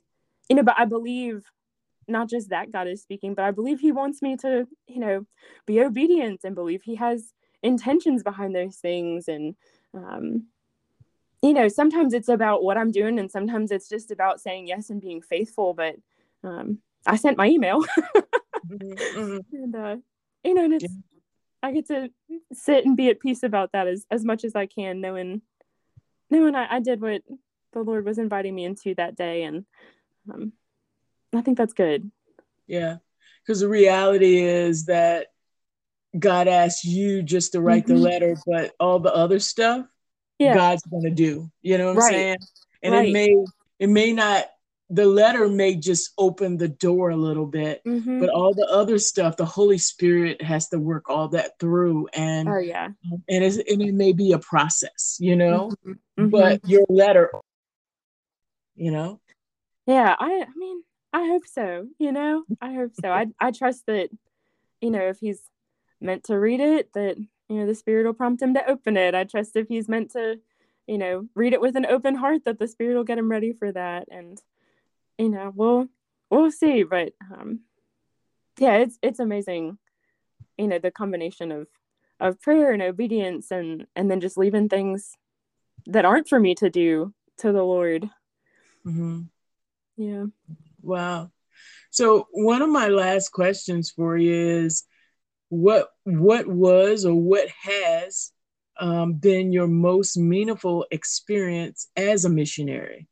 you 0.49 0.55
know, 0.55 0.63
but 0.63 0.75
I 0.77 0.85
believe 0.85 1.43
not 2.07 2.29
just 2.29 2.49
that 2.49 2.71
God 2.71 2.87
is 2.87 3.01
speaking, 3.01 3.33
but 3.33 3.45
I 3.45 3.51
believe 3.51 3.79
He 3.79 3.91
wants 3.91 4.21
me 4.21 4.37
to, 4.37 4.67
you 4.87 4.99
know, 4.99 5.25
be 5.65 5.81
obedient 5.81 6.41
and 6.43 6.55
believe 6.55 6.83
He 6.83 6.95
has 6.95 7.33
intentions 7.63 8.23
behind 8.23 8.55
those 8.55 8.77
things. 8.77 9.27
And, 9.27 9.55
um, 9.93 10.47
you 11.41 11.53
know, 11.53 11.67
sometimes 11.67 12.13
it's 12.13 12.29
about 12.29 12.63
what 12.63 12.77
I'm 12.77 12.91
doing, 12.91 13.17
and 13.17 13.31
sometimes 13.31 13.71
it's 13.71 13.89
just 13.89 14.11
about 14.11 14.41
saying 14.41 14.67
yes 14.67 14.89
and 14.89 15.01
being 15.01 15.21
faithful. 15.21 15.73
But 15.73 15.95
um, 16.43 16.79
I 17.05 17.15
sent 17.15 17.37
my 17.37 17.47
email, 17.47 17.81
mm-hmm, 18.67 18.91
mm-hmm. 18.91 19.55
and 19.55 19.75
uh, 19.75 19.95
you 20.43 20.53
know, 20.53 20.65
and 20.65 20.73
it's 20.73 20.83
yeah. 20.83 20.99
I 21.63 21.71
get 21.71 21.87
to 21.87 22.09
sit 22.53 22.85
and 22.85 22.95
be 22.95 23.09
at 23.09 23.19
peace 23.19 23.41
about 23.41 23.71
that 23.71 23.87
as 23.87 24.05
as 24.11 24.23
much 24.23 24.43
as 24.43 24.55
I 24.55 24.67
can, 24.67 25.01
knowing 25.01 25.41
knowing 26.31 26.55
I, 26.55 26.75
I 26.75 26.79
did 26.79 27.01
what 27.01 27.21
the 27.73 27.81
Lord 27.81 28.05
was 28.05 28.17
inviting 28.17 28.55
me 28.55 28.65
into 28.65 28.95
that 28.95 29.15
day, 29.15 29.43
and 29.43 29.65
um, 30.31 30.53
I 31.35 31.41
think 31.41 31.57
that's 31.57 31.73
good. 31.73 32.09
Yeah, 32.67 32.97
because 33.45 33.59
the 33.59 33.69
reality 33.69 34.39
is 34.39 34.85
that 34.85 35.27
God 36.17 36.47
asked 36.47 36.83
you 36.83 37.21
just 37.21 37.53
to 37.53 37.61
write 37.61 37.85
mm-hmm. 37.85 37.95
the 37.95 37.99
letter, 37.99 38.37
but 38.45 38.73
all 38.79 38.99
the 38.99 39.13
other 39.13 39.39
stuff, 39.39 39.85
yeah. 40.39 40.55
God's 40.55 40.83
going 40.83 41.03
to 41.03 41.11
do. 41.11 41.51
You 41.61 41.77
know 41.77 41.87
what 41.87 41.91
I'm 41.91 41.97
right. 41.97 42.11
saying? 42.11 42.37
And 42.81 42.93
right. 42.93 43.09
it 43.09 43.13
may 43.13 43.45
it 43.79 43.89
may 43.89 44.13
not 44.13 44.45
the 44.93 45.05
letter 45.05 45.47
may 45.47 45.75
just 45.75 46.11
open 46.17 46.57
the 46.57 46.67
door 46.67 47.11
a 47.11 47.15
little 47.15 47.45
bit, 47.45 47.81
mm-hmm. 47.87 48.19
but 48.19 48.29
all 48.29 48.53
the 48.53 48.67
other 48.69 48.97
stuff, 48.97 49.37
the 49.37 49.45
Holy 49.45 49.77
Spirit 49.77 50.41
has 50.41 50.67
to 50.69 50.79
work 50.79 51.09
all 51.09 51.29
that 51.29 51.57
through. 51.59 52.07
And 52.13 52.49
oh 52.49 52.59
yeah, 52.59 52.89
and, 53.29 53.43
it's, 53.43 53.55
and 53.55 53.81
it 53.81 53.93
may 53.93 54.11
be 54.11 54.33
a 54.33 54.39
process, 54.39 55.17
you 55.19 55.37
know. 55.37 55.71
Mm-hmm. 55.87 56.27
But 56.27 56.67
your 56.67 56.85
letter, 56.89 57.31
you 58.75 58.91
know. 58.91 59.21
Yeah, 59.87 60.13
I, 60.19 60.45
I 60.45 60.57
mean, 60.57 60.83
I 61.13 61.25
hope 61.27 61.47
so. 61.47 61.87
You 61.97 62.11
know, 62.11 62.43
I 62.59 62.73
hope 62.73 62.91
so. 62.99 63.09
I 63.09 63.27
I 63.39 63.51
trust 63.51 63.85
that, 63.87 64.09
you 64.81 64.91
know, 64.91 65.07
if 65.07 65.19
he's 65.19 65.41
meant 66.01 66.25
to 66.25 66.37
read 66.37 66.59
it, 66.59 66.91
that 66.93 67.17
you 67.17 67.55
know 67.55 67.65
the 67.65 67.75
Spirit 67.75 68.05
will 68.05 68.13
prompt 68.13 68.41
him 68.41 68.53
to 68.55 68.69
open 68.69 68.97
it. 68.97 69.15
I 69.15 69.23
trust 69.23 69.55
if 69.55 69.69
he's 69.69 69.87
meant 69.87 70.11
to, 70.11 70.39
you 70.85 70.97
know, 70.97 71.29
read 71.33 71.53
it 71.53 71.61
with 71.61 71.77
an 71.77 71.85
open 71.85 72.15
heart, 72.15 72.43
that 72.43 72.59
the 72.59 72.67
Spirit 72.67 72.95
will 72.95 73.05
get 73.05 73.17
him 73.17 73.31
ready 73.31 73.53
for 73.53 73.71
that. 73.71 74.07
And 74.11 74.37
you 75.21 75.29
know, 75.29 75.51
we'll 75.55 75.87
we'll 76.31 76.51
see. 76.51 76.81
But 76.83 77.13
um, 77.31 77.61
yeah, 78.57 78.77
it's 78.77 78.97
it's 79.03 79.19
amazing. 79.19 79.77
You 80.57 80.67
know, 80.67 80.79
the 80.79 80.89
combination 80.89 81.51
of 81.51 81.67
of 82.19 82.41
prayer 82.41 82.71
and 82.71 82.81
obedience, 82.81 83.51
and 83.51 83.85
and 83.95 84.09
then 84.09 84.19
just 84.19 84.37
leaving 84.37 84.67
things 84.67 85.15
that 85.85 86.05
aren't 86.05 86.27
for 86.27 86.39
me 86.39 86.55
to 86.55 86.69
do 86.69 87.13
to 87.37 87.51
the 87.51 87.63
Lord. 87.63 88.09
Mm-hmm. 88.85 89.21
Yeah. 89.97 90.25
Wow. 90.81 91.31
So 91.91 92.27
one 92.31 92.63
of 92.63 92.69
my 92.69 92.87
last 92.87 93.29
questions 93.29 93.91
for 93.91 94.17
you 94.17 94.33
is 94.33 94.85
what 95.49 95.89
what 96.03 96.47
was 96.47 97.05
or 97.05 97.13
what 97.13 97.47
has 97.61 98.31
um, 98.79 99.13
been 99.13 99.53
your 99.53 99.67
most 99.67 100.17
meaningful 100.17 100.87
experience 100.89 101.89
as 101.95 102.25
a 102.25 102.29
missionary? 102.29 103.07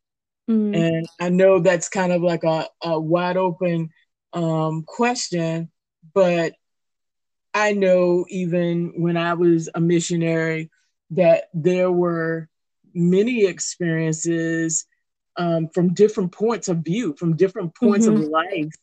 Mm. 0.49 0.75
And 0.75 1.07
I 1.19 1.29
know 1.29 1.59
that's 1.59 1.89
kind 1.89 2.11
of 2.11 2.21
like 2.21 2.43
a, 2.43 2.67
a 2.81 2.99
wide 2.99 3.37
open 3.37 3.89
um, 4.33 4.83
question, 4.83 5.69
but 6.13 6.53
I 7.53 7.73
know 7.73 8.25
even 8.29 8.93
when 8.97 9.17
I 9.17 9.33
was 9.33 9.69
a 9.73 9.79
missionary 9.79 10.69
that 11.11 11.45
there 11.53 11.91
were 11.91 12.49
many 12.93 13.45
experiences 13.45 14.85
um, 15.37 15.69
from 15.69 15.93
different 15.93 16.31
points 16.31 16.67
of 16.67 16.77
view, 16.77 17.15
from 17.17 17.35
different 17.35 17.75
points 17.75 18.07
mm-hmm. 18.07 18.23
of 18.23 18.29
life 18.29 18.73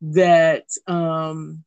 that 0.00 0.64
um, 0.86 1.64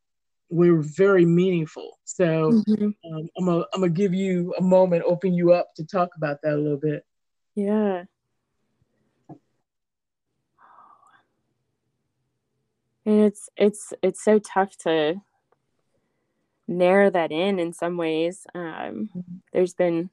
were 0.50 0.82
very 0.82 1.26
meaningful. 1.26 1.98
So 2.06 2.52
mm-hmm. 2.52 2.90
um, 3.14 3.30
I'm 3.38 3.46
gonna 3.46 3.66
I'm 3.74 3.82
gonna 3.82 3.90
give 3.90 4.14
you 4.14 4.54
a 4.58 4.62
moment, 4.62 5.04
open 5.06 5.34
you 5.34 5.54
up 5.54 5.74
to 5.76 5.86
talk 5.86 6.10
about 6.16 6.42
that 6.44 6.54
a 6.54 6.58
little 6.58 6.78
bit. 6.78 7.04
Yeah. 7.56 8.04
And 13.06 13.22
it's 13.22 13.50
it's 13.58 13.94
it's 14.02 14.24
so 14.24 14.40
tough 14.40 14.78
to 14.80 15.22
narrow 16.68 17.10
that 17.10 17.32
in 17.32 17.60
in 17.60 17.74
some 17.74 17.98
ways. 17.98 18.46
Um, 18.54 19.10
mm-hmm. 19.16 19.38
there's 19.52 19.74
been 19.74 20.10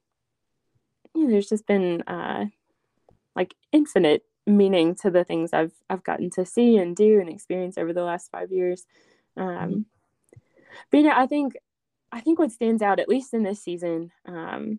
you 1.15 1.25
know, 1.25 1.31
there's 1.31 1.49
just 1.49 1.67
been 1.67 2.03
uh, 2.03 2.47
like 3.35 3.55
infinite 3.73 4.25
meaning 4.47 4.95
to 4.95 5.11
the 5.11 5.25
things 5.25 5.53
I've 5.53 5.73
I've 5.91 6.05
gotten 6.05 6.31
to 6.31 6.45
see 6.45 6.77
and 6.79 6.95
do 6.95 7.21
and 7.21 7.29
experience 7.29 7.79
over 7.79 7.93
the 7.93 8.05
last 8.05 8.31
five 8.31 8.53
years. 8.53 8.87
Um, 9.37 9.87
but 10.91 10.99
you 10.99 11.05
know, 11.05 11.15
I 11.15 11.27
think 11.27 11.57
I 12.13 12.21
think 12.21 12.39
what 12.39 12.53
stands 12.53 12.83
out, 12.83 13.01
at 13.01 13.09
least 13.09 13.35
in 13.35 13.43
this 13.43 13.63
season, 13.63 14.13
um, 14.27 14.79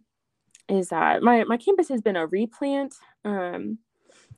is 0.69 0.89
that 0.89 1.21
my 1.21 1.43
my 1.43 1.57
campus 1.57 1.89
has 1.89 2.01
been 2.01 2.15
a 2.15 2.25
replant 2.25 2.95
um, 3.25 3.79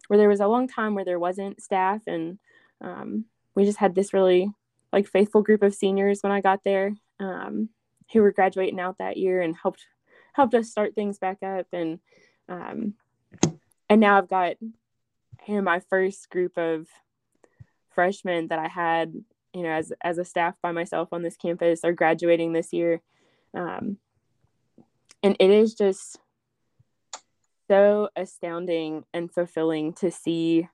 where 0.08 0.17
there 0.17 0.29
was 0.29 0.39
a 0.39 0.47
long 0.47 0.67
time 0.67 0.95
where 0.95 1.05
there 1.05 1.19
wasn't 1.19 1.62
staff, 1.62 2.01
and 2.08 2.39
um, 2.82 3.25
we 3.55 3.65
just 3.65 3.79
had 3.79 3.95
this 3.95 4.13
really 4.13 4.51
like 4.91 5.07
faithful 5.07 5.41
group 5.41 5.62
of 5.62 5.73
seniors 5.73 6.21
when 6.21 6.31
I 6.31 6.41
got 6.41 6.63
there 6.63 6.95
um, 7.19 7.69
who 8.12 8.21
were 8.21 8.31
graduating 8.31 8.79
out 8.79 8.97
that 8.99 9.17
year 9.17 9.41
and 9.41 9.55
helped 9.55 9.85
helped 10.33 10.53
us 10.53 10.69
start 10.69 10.95
things 10.95 11.19
back 11.19 11.43
up. 11.43 11.67
And 11.73 11.99
um, 12.47 12.93
and 13.89 14.01
now 14.01 14.17
I've 14.17 14.29
got 14.29 14.55
you 14.62 15.55
know 15.55 15.62
my 15.62 15.79
first 15.89 16.29
group 16.29 16.57
of 16.57 16.88
freshmen 17.91 18.47
that 18.47 18.59
I 18.59 18.67
had 18.67 19.13
you 19.53 19.63
know 19.63 19.71
as 19.71 19.91
as 20.01 20.17
a 20.17 20.25
staff 20.25 20.55
by 20.62 20.71
myself 20.71 21.09
on 21.12 21.21
this 21.21 21.38
campus. 21.38 21.83
Are 21.83 21.93
graduating 21.93 22.53
this 22.53 22.73
year. 22.73 23.01
Um, 23.53 23.97
and 25.21 25.35
it 25.39 25.49
is 25.49 25.73
just 25.73 26.17
so 27.69 28.09
astounding 28.15 29.03
and 29.13 29.31
fulfilling 29.31 29.93
to 29.93 30.12
see 30.12 30.67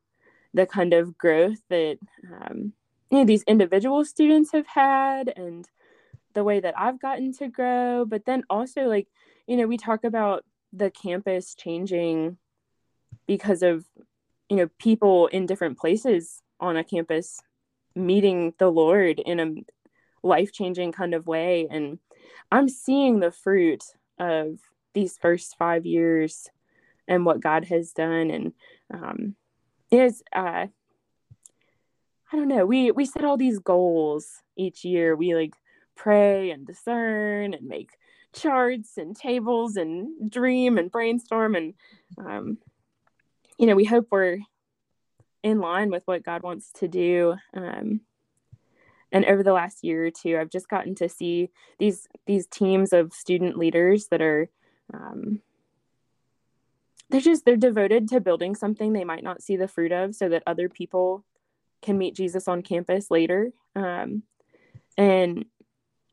the 0.56 0.66
kind 0.66 0.94
of 0.94 1.18
growth 1.18 1.60
that 1.70 1.98
um, 2.34 2.74
you 3.12 3.20
know 3.20 3.26
these 3.26 3.44
individual 3.44 4.04
students 4.06 4.54
have 4.54 4.66
had 4.66 5.32
and 5.36 5.68
the 6.34 6.44
way 6.44 6.60
that 6.60 6.78
I've 6.78 7.00
gotten 7.00 7.34
to 7.34 7.48
grow. 7.48 8.06
But 8.06 8.26
then 8.26 8.44
also 8.50 8.84
like 8.84 9.08
you 9.48 9.58
know 9.58 9.68
we 9.68 9.78
talk 9.78 10.04
about 10.04 10.46
the 10.74 10.90
campus 10.90 11.56
changing 11.56 12.38
because 13.28 13.62
of 13.64 13.86
you 14.50 14.58
know 14.58 14.70
people 14.80 15.28
in 15.28 15.46
different 15.46 15.78
places 15.78 16.42
on 16.60 16.78
a 16.78 16.84
campus 16.84 17.42
meeting 17.96 18.54
the 18.58 18.70
lord 18.70 19.20
in 19.20 19.40
a 19.40 20.28
life-changing 20.28 20.92
kind 20.92 21.14
of 21.14 21.28
way. 21.28 21.68
And 21.70 22.00
i'm 22.52 22.70
seeing 22.70 23.20
the 23.20 23.32
fruit 23.32 23.84
of 24.20 24.60
these 24.94 25.18
first 25.18 25.58
five 25.58 25.86
years 25.86 26.50
and 27.08 27.26
what 27.26 27.42
god 27.42 27.66
has 27.66 27.92
done. 27.92 28.32
And 28.32 28.54
um 28.94 29.36
is 30.00 30.24
uh 30.36 30.68
i 32.32 32.36
don't 32.36 32.48
know 32.48 32.66
we 32.66 32.92
we 32.92 33.06
set 33.06 33.26
all 33.26 33.38
these 33.38 33.60
goals 33.60 34.42
each 34.58 34.86
year 34.86 35.16
we 35.16 35.36
like 35.36 35.54
pray 35.96 36.52
and 36.52 36.68
discern 36.68 37.54
and 37.54 37.68
make 37.68 37.92
charts 38.34 38.98
and 38.98 39.16
tables 39.16 39.78
and 39.78 40.30
dream 40.30 40.78
and 40.78 40.92
brainstorm 40.92 41.56
and 41.56 41.74
um 42.18 42.58
you 43.58 43.68
know, 43.68 43.76
we 43.76 43.86
hope 43.86 44.08
we're 44.12 44.40
in 45.44 45.60
line 45.60 45.90
with 45.90 46.04
what 46.06 46.24
God 46.24 46.44
wants 46.44 46.72
to 46.74 46.88
do. 46.88 47.36
Um, 47.54 48.02
and 49.12 49.26
over 49.26 49.44
the 49.44 49.54
last 49.54 49.84
year 49.84 50.08
or 50.08 50.12
two, 50.12 50.38
I've 50.38 50.50
just 50.50 50.68
gotten 50.68 50.96
to 50.96 51.08
see 51.08 51.50
these 51.80 52.08
these 52.26 52.48
teams 52.48 52.92
of 52.92 53.14
student 53.14 53.58
leaders 53.58 54.08
that 54.08 54.22
are 54.22 54.50
um, 54.94 55.42
they're 57.10 57.22
just 57.22 57.46
they're 57.46 57.56
devoted 57.56 58.08
to 58.10 58.20
building 58.20 58.56
something 58.56 58.94
they 58.94 59.06
might 59.06 59.24
not 59.24 59.42
see 59.42 59.58
the 59.58 59.68
fruit 59.68 59.92
of, 59.92 60.16
so 60.16 60.30
that 60.30 60.44
other 60.48 60.70
people 60.70 61.24
can 61.82 61.98
meet 61.98 62.16
Jesus 62.16 62.48
on 62.48 62.62
campus 62.62 63.12
later. 63.12 63.52
Um, 63.76 64.24
and 64.98 65.46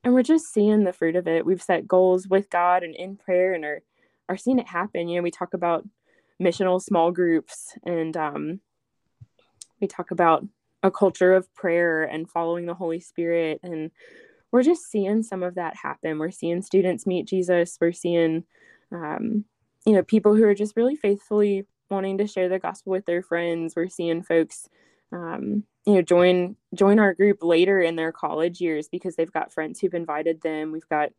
and 0.05 0.15
we're 0.15 0.23
just 0.23 0.53
seeing 0.53 0.85
the 0.85 0.93
fruit 0.93 1.17
of 1.17 1.29
it. 1.29 1.47
We've 1.47 1.63
set 1.63 1.87
goals 1.87 2.27
with 2.27 2.51
God 2.51 2.83
and 2.83 2.95
in 2.95 3.17
prayer, 3.17 3.55
and 3.55 3.65
are 3.65 3.83
are 4.29 4.37
seeing 4.37 4.59
it 4.59 4.69
happen. 4.69 5.09
You 5.09 5.17
know, 5.17 5.23
we 5.23 5.31
talk 5.31 5.55
about 5.55 5.87
missional 6.43 6.83
small 6.83 7.11
groups 7.11 7.75
and 7.85 8.17
um, 8.17 8.61
we 9.81 9.87
talk 9.87 10.11
about 10.11 10.45
a 10.83 10.91
culture 10.91 11.33
of 11.33 11.53
prayer 11.55 12.03
and 12.03 12.29
following 12.29 12.67
the 12.67 12.75
holy 12.75 13.01
spirit 13.01 13.61
and 13.63 13.91
we're 14.51 14.63
just 14.63 14.91
seeing 14.91 15.23
some 15.23 15.43
of 15.43 15.55
that 15.55 15.77
happen 15.77 16.19
we're 16.19 16.31
seeing 16.31 16.61
students 16.61 17.07
meet 17.07 17.27
jesus 17.27 17.79
we're 17.81 17.93
seeing 17.93 18.45
um, 18.91 19.45
you 19.85 19.93
know, 19.93 20.03
people 20.03 20.35
who 20.35 20.45
are 20.45 20.55
just 20.55 20.77
really 20.77 20.97
faithfully 20.97 21.67
wanting 21.91 22.19
to 22.19 22.27
share 22.27 22.49
the 22.49 22.59
gospel 22.59 22.93
with 22.93 23.07
their 23.07 23.23
friends. 23.23 23.75
We're 23.77 23.89
seeing 23.89 24.23
folks, 24.23 24.69
um, 25.13 25.65
you 25.85 25.95
know, 25.95 26.03
join 26.03 26.57
join 26.75 26.99
our 26.99 27.15
group 27.15 27.43
later 27.43 27.81
in 27.81 27.97
their 27.97 28.13
college 28.13 28.61
years 28.61 28.89
because 28.89 29.17
they've 29.17 29.33
got 29.33 29.53
friends 29.53 29.81
who've 29.81 29.95
invited 29.95 30.43
them. 30.43 30.73
We've 30.73 30.89
got 30.89 31.11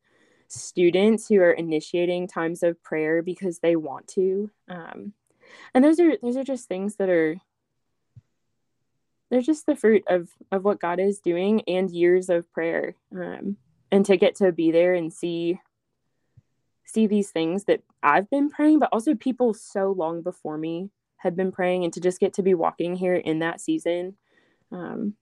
students 0.47 1.28
who 1.28 1.39
are 1.41 1.52
initiating 1.52 2.28
times 2.28 2.63
of 2.63 2.82
prayer 2.84 3.21
because 3.21 3.60
they 3.60 3.76
want 3.76 4.08
to. 4.10 4.49
Um, 4.69 5.13
and 5.73 5.84
those 5.84 5.99
are 5.99 6.17
those 6.21 6.38
are 6.38 6.43
just 6.43 6.67
things 6.67 6.95
that 6.97 7.10
are 7.10 7.36
they're 9.30 9.41
just 9.41 9.65
the 9.65 9.76
fruit 9.76 10.04
of 10.08 10.30
of 10.52 10.63
what 10.63 10.80
God 10.80 10.99
is 10.99 11.19
doing 11.19 11.62
and 11.67 11.89
years 11.89 12.30
of 12.30 12.52
prayer. 12.52 12.95
Um, 13.12 13.58
and 13.91 14.06
to 14.08 14.17
get 14.17 14.36
to 14.38 14.52
be 14.52 14.71
there 14.71 14.95
and 14.95 15.13
see 15.13 15.60
see 16.93 17.08
these 17.08 17.32
things 17.32 17.65
that 17.65 17.82
I've 18.01 18.29
been 18.29 18.49
praying, 18.49 18.79
but 18.79 18.89
also 18.91 19.15
people 19.15 19.53
so 19.53 19.91
long 19.91 20.21
before 20.21 20.58
me 20.58 20.89
had 21.17 21.36
been 21.36 21.51
praying, 21.51 21.84
and 21.84 21.93
to 21.93 22.01
just 22.01 22.19
get 22.19 22.34
to 22.34 22.43
be 22.43 22.53
walking 22.53 22.95
here 22.95 23.15
in 23.15 23.39
that 23.39 23.62
season. 23.62 24.15
Um, 24.71 25.15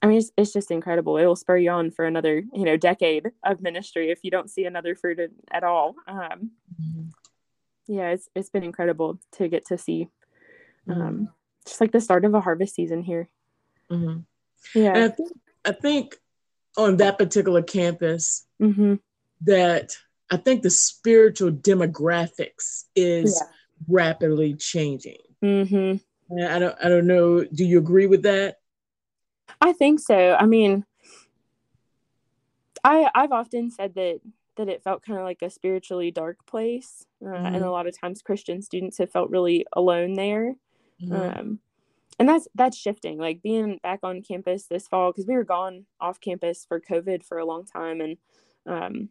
I 0.00 0.06
mean, 0.06 0.18
it's, 0.18 0.32
it's 0.36 0.52
just 0.52 0.70
incredible. 0.70 1.16
It 1.16 1.26
will 1.26 1.36
spur 1.36 1.58
you 1.58 1.70
on 1.70 1.90
for 1.90 2.04
another, 2.04 2.42
you 2.52 2.64
know, 2.64 2.76
decade 2.76 3.30
of 3.44 3.60
ministry 3.60 4.10
if 4.10 4.20
you 4.22 4.30
don't 4.30 4.50
see 4.50 4.64
another 4.64 4.96
fruit 4.96 5.20
at 5.50 5.64
all. 5.64 5.94
Um, 6.08 6.50
mm-hmm. 6.80 7.08
Yeah, 7.86 8.10
it's 8.10 8.28
it's 8.34 8.50
been 8.50 8.64
incredible 8.64 9.18
to 9.32 9.48
get 9.48 9.66
to 9.66 9.78
see, 9.78 10.08
um, 10.88 10.96
mm-hmm. 10.96 11.24
just 11.66 11.80
like 11.80 11.92
the 11.92 12.00
start 12.00 12.24
of 12.24 12.34
a 12.34 12.40
harvest 12.40 12.74
season 12.74 13.02
here. 13.02 13.28
Mm-hmm. 13.90 14.20
Yeah, 14.78 14.94
and 14.94 15.04
I 15.04 15.08
think 15.08 15.32
I 15.64 15.72
think 15.72 16.16
on 16.76 16.96
that 16.98 17.18
particular 17.18 17.62
campus 17.62 18.46
mm-hmm. 18.60 18.94
that 19.42 19.92
I 20.32 20.38
think 20.38 20.62
the 20.62 20.70
spiritual 20.70 21.52
demographics 21.52 22.84
is 22.96 23.38
yeah. 23.38 23.54
rapidly 23.86 24.54
changing. 24.54 25.18
Mm-hmm. 25.44 26.42
I 26.42 26.58
don't 26.58 26.76
I 26.82 26.88
don't 26.88 27.06
know. 27.06 27.44
Do 27.44 27.66
you 27.66 27.76
agree 27.76 28.06
with 28.06 28.22
that? 28.22 28.56
I 29.60 29.74
think 29.74 30.00
so. 30.00 30.34
I 30.40 30.46
mean, 30.46 30.86
I 32.82 33.10
I've 33.14 33.32
often 33.32 33.70
said 33.70 33.94
that 33.96 34.20
that 34.56 34.70
it 34.70 34.82
felt 34.82 35.04
kind 35.04 35.18
of 35.18 35.24
like 35.26 35.42
a 35.42 35.50
spiritually 35.50 36.10
dark 36.10 36.46
place, 36.46 37.04
uh, 37.22 37.28
mm-hmm. 37.28 37.54
and 37.54 37.64
a 37.64 37.70
lot 37.70 37.86
of 37.86 37.98
times 37.98 38.22
Christian 38.22 38.62
students 38.62 38.96
have 38.96 39.10
felt 39.10 39.28
really 39.28 39.66
alone 39.74 40.14
there. 40.14 40.54
Mm-hmm. 41.02 41.12
Um, 41.12 41.58
and 42.18 42.26
that's 42.26 42.48
that's 42.54 42.78
shifting. 42.78 43.18
Like 43.18 43.42
being 43.42 43.80
back 43.82 44.00
on 44.02 44.22
campus 44.22 44.64
this 44.64 44.88
fall 44.88 45.12
because 45.12 45.26
we 45.26 45.34
were 45.34 45.44
gone 45.44 45.84
off 46.00 46.22
campus 46.22 46.64
for 46.66 46.80
COVID 46.80 47.22
for 47.22 47.36
a 47.36 47.44
long 47.44 47.66
time, 47.66 48.00
and 48.00 48.16
um, 48.64 49.10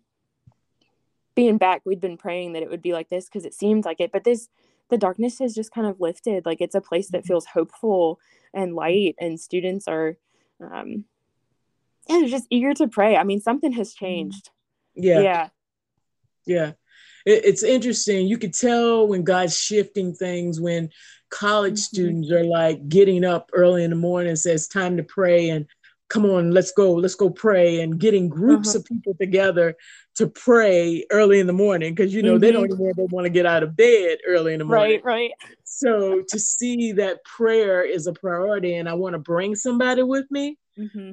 being 1.35 1.57
back, 1.57 1.81
we'd 1.85 2.01
been 2.01 2.17
praying 2.17 2.53
that 2.53 2.63
it 2.63 2.69
would 2.69 2.81
be 2.81 2.93
like 2.93 3.09
this 3.09 3.25
because 3.25 3.45
it 3.45 3.53
seemed 3.53 3.85
like 3.85 3.99
it. 3.99 4.11
But 4.11 4.23
this, 4.23 4.49
the 4.89 4.97
darkness 4.97 5.39
has 5.39 5.55
just 5.55 5.71
kind 5.71 5.87
of 5.87 5.99
lifted. 5.99 6.45
Like 6.45 6.61
it's 6.61 6.75
a 6.75 6.81
place 6.81 7.09
that 7.09 7.19
mm-hmm. 7.19 7.27
feels 7.27 7.45
hopeful 7.45 8.19
and 8.53 8.75
light, 8.75 9.15
and 9.19 9.39
students 9.39 9.87
are, 9.87 10.17
um, 10.59 11.05
yeah, 12.09 12.19
they're 12.19 12.27
just 12.27 12.47
eager 12.49 12.73
to 12.73 12.87
pray. 12.87 13.15
I 13.15 13.23
mean, 13.23 13.39
something 13.39 13.71
has 13.73 13.93
mm-hmm. 13.93 14.05
changed. 14.05 14.49
Yeah. 14.95 15.19
Yeah. 15.21 15.49
Yeah. 16.45 16.71
It, 17.25 17.45
it's 17.45 17.63
interesting. 17.63 18.27
You 18.27 18.37
could 18.37 18.53
tell 18.53 19.07
when 19.07 19.23
God's 19.23 19.57
shifting 19.57 20.13
things 20.13 20.59
when 20.59 20.89
college 21.29 21.73
mm-hmm. 21.73 21.95
students 21.95 22.31
are 22.31 22.43
like 22.43 22.87
getting 22.89 23.23
up 23.23 23.49
early 23.53 23.83
in 23.83 23.89
the 23.89 23.95
morning 23.95 24.29
and 24.29 24.39
says 24.39 24.67
time 24.67 24.97
to 24.97 25.03
pray 25.03 25.49
and 25.49 25.65
come 26.11 26.25
on, 26.25 26.51
let's 26.51 26.73
go, 26.73 26.93
let's 26.93 27.15
go 27.15 27.29
pray, 27.29 27.79
and 27.79 27.97
getting 27.97 28.27
groups 28.27 28.69
uh-huh. 28.69 28.79
of 28.79 28.85
people 28.85 29.15
together 29.17 29.77
to 30.15 30.27
pray 30.27 31.05
early 31.09 31.39
in 31.39 31.47
the 31.47 31.53
morning 31.53 31.95
because 31.95 32.13
you 32.13 32.21
know 32.21 32.33
mm-hmm. 32.33 32.41
they 32.41 32.51
don't 32.51 32.69
even 32.69 33.07
want 33.11 33.23
to 33.23 33.29
get 33.29 33.45
out 33.45 33.63
of 33.63 33.77
bed 33.77 34.17
early 34.27 34.51
in 34.51 34.59
the 34.59 34.65
morning. 34.65 34.99
Right, 35.03 35.05
right. 35.05 35.31
So 35.63 36.21
to 36.27 36.37
see 36.37 36.91
that 36.93 37.23
prayer 37.23 37.83
is 37.83 38.07
a 38.07 38.13
priority, 38.13 38.75
and 38.75 38.89
I 38.89 38.93
want 38.93 39.13
to 39.13 39.19
bring 39.19 39.55
somebody 39.55 40.03
with 40.03 40.29
me, 40.29 40.57
mm-hmm. 40.77 41.11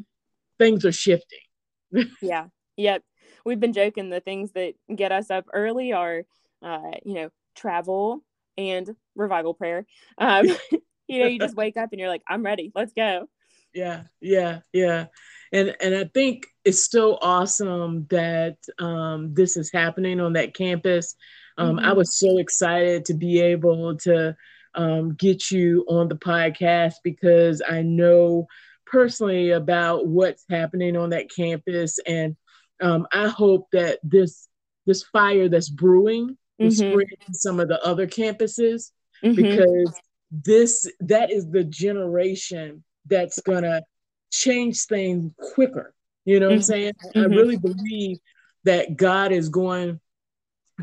things 0.58 0.84
are 0.84 0.92
shifting. 0.92 1.38
yeah. 2.20 2.46
Yep. 2.76 3.04
We've 3.44 3.60
been 3.60 3.72
joking. 3.72 4.10
The 4.10 4.20
things 4.20 4.50
that 4.52 4.74
get 4.92 5.12
us 5.12 5.30
up 5.30 5.46
early 5.54 5.92
are, 5.92 6.24
uh, 6.60 6.90
you 7.04 7.14
know, 7.14 7.30
travel 7.54 8.24
and 8.56 8.96
revival 9.14 9.54
prayer. 9.54 9.86
Um, 10.18 10.46
you 11.06 11.20
know, 11.20 11.26
you 11.26 11.38
just 11.38 11.54
wake 11.54 11.76
up 11.76 11.90
and 11.92 12.00
you're 12.00 12.08
like, 12.08 12.22
I'm 12.28 12.42
ready. 12.42 12.72
Let's 12.74 12.92
go 12.92 13.28
yeah 13.74 14.02
yeah 14.20 14.60
yeah 14.72 15.06
and 15.52 15.74
and 15.80 15.94
i 15.94 16.04
think 16.14 16.46
it's 16.64 16.82
still 16.82 17.18
awesome 17.22 18.06
that 18.10 18.56
um, 18.78 19.32
this 19.34 19.56
is 19.56 19.70
happening 19.72 20.20
on 20.20 20.34
that 20.34 20.54
campus 20.54 21.14
um, 21.56 21.76
mm-hmm. 21.76 21.86
i 21.86 21.92
was 21.92 22.18
so 22.18 22.38
excited 22.38 23.04
to 23.04 23.14
be 23.14 23.40
able 23.40 23.96
to 23.96 24.34
um, 24.74 25.14
get 25.14 25.50
you 25.50 25.84
on 25.88 26.08
the 26.08 26.16
podcast 26.16 26.94
because 27.02 27.62
i 27.68 27.82
know 27.82 28.46
personally 28.86 29.50
about 29.50 30.06
what's 30.06 30.44
happening 30.48 30.96
on 30.96 31.10
that 31.10 31.30
campus 31.34 31.98
and 32.06 32.36
um, 32.80 33.06
i 33.12 33.28
hope 33.28 33.66
that 33.72 33.98
this 34.02 34.48
this 34.86 35.02
fire 35.04 35.48
that's 35.48 35.68
brewing 35.68 36.36
will 36.58 36.68
mm-hmm. 36.68 36.90
spread 36.90 37.06
to 37.26 37.34
some 37.34 37.60
of 37.60 37.68
the 37.68 37.82
other 37.84 38.06
campuses 38.06 38.92
mm-hmm. 39.22 39.34
because 39.34 39.94
this 40.30 40.90
that 41.00 41.30
is 41.30 41.50
the 41.50 41.64
generation 41.64 42.84
that's 43.08 43.40
gonna 43.40 43.82
change 44.30 44.84
things 44.84 45.32
quicker. 45.54 45.94
You 46.24 46.40
know 46.40 46.46
what 46.46 46.52
mm-hmm. 46.52 46.58
I'm 46.58 46.62
saying? 46.62 46.92
Mm-hmm. 47.14 47.20
I 47.20 47.36
really 47.36 47.56
believe 47.56 48.18
that 48.64 48.96
God 48.96 49.32
is 49.32 49.48
going 49.48 50.00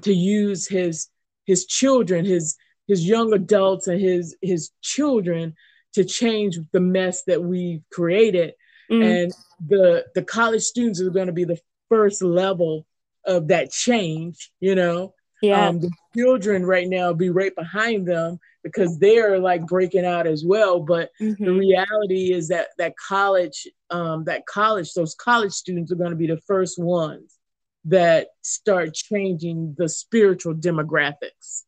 to 0.01 0.13
use 0.13 0.67
his 0.67 1.07
his 1.45 1.65
children, 1.65 2.25
his 2.25 2.55
his 2.87 3.07
young 3.07 3.33
adults 3.33 3.87
and 3.87 3.99
his 3.99 4.35
his 4.41 4.71
children 4.81 5.55
to 5.93 6.03
change 6.03 6.57
the 6.71 6.79
mess 6.79 7.23
that 7.23 7.43
we've 7.43 7.83
created. 7.91 8.53
Mm-hmm. 8.91 9.01
And 9.03 9.33
the 9.65 10.05
the 10.15 10.23
college 10.23 10.63
students 10.63 11.01
are 11.01 11.09
going 11.09 11.27
to 11.27 11.33
be 11.33 11.45
the 11.45 11.59
first 11.89 12.21
level 12.21 12.85
of 13.25 13.47
that 13.49 13.71
change, 13.71 14.51
you 14.59 14.75
know. 14.75 15.13
Yeah. 15.41 15.67
Um, 15.67 15.79
the 15.79 15.91
children 16.17 16.65
right 16.65 16.87
now 16.87 17.13
be 17.13 17.29
right 17.29 17.55
behind 17.55 18.07
them 18.07 18.39
because 18.65 18.97
they're 18.97 19.37
like 19.37 19.65
breaking 19.67 20.05
out 20.05 20.25
as 20.25 20.43
well. 20.43 20.79
But 20.79 21.11
mm-hmm. 21.21 21.45
the 21.45 21.53
reality 21.53 22.33
is 22.33 22.47
that 22.47 22.69
that 22.79 22.95
college, 22.97 23.67
um, 23.91 24.25
that 24.25 24.47
college, 24.47 24.93
those 24.93 25.13
college 25.13 25.53
students 25.53 25.91
are 25.91 25.95
going 25.95 26.09
to 26.09 26.15
be 26.17 26.27
the 26.27 26.41
first 26.47 26.79
ones 26.79 27.37
that 27.85 28.29
start 28.41 28.95
changing 28.95 29.75
the 29.77 29.87
spiritual 29.87 30.55
demographics. 30.55 31.61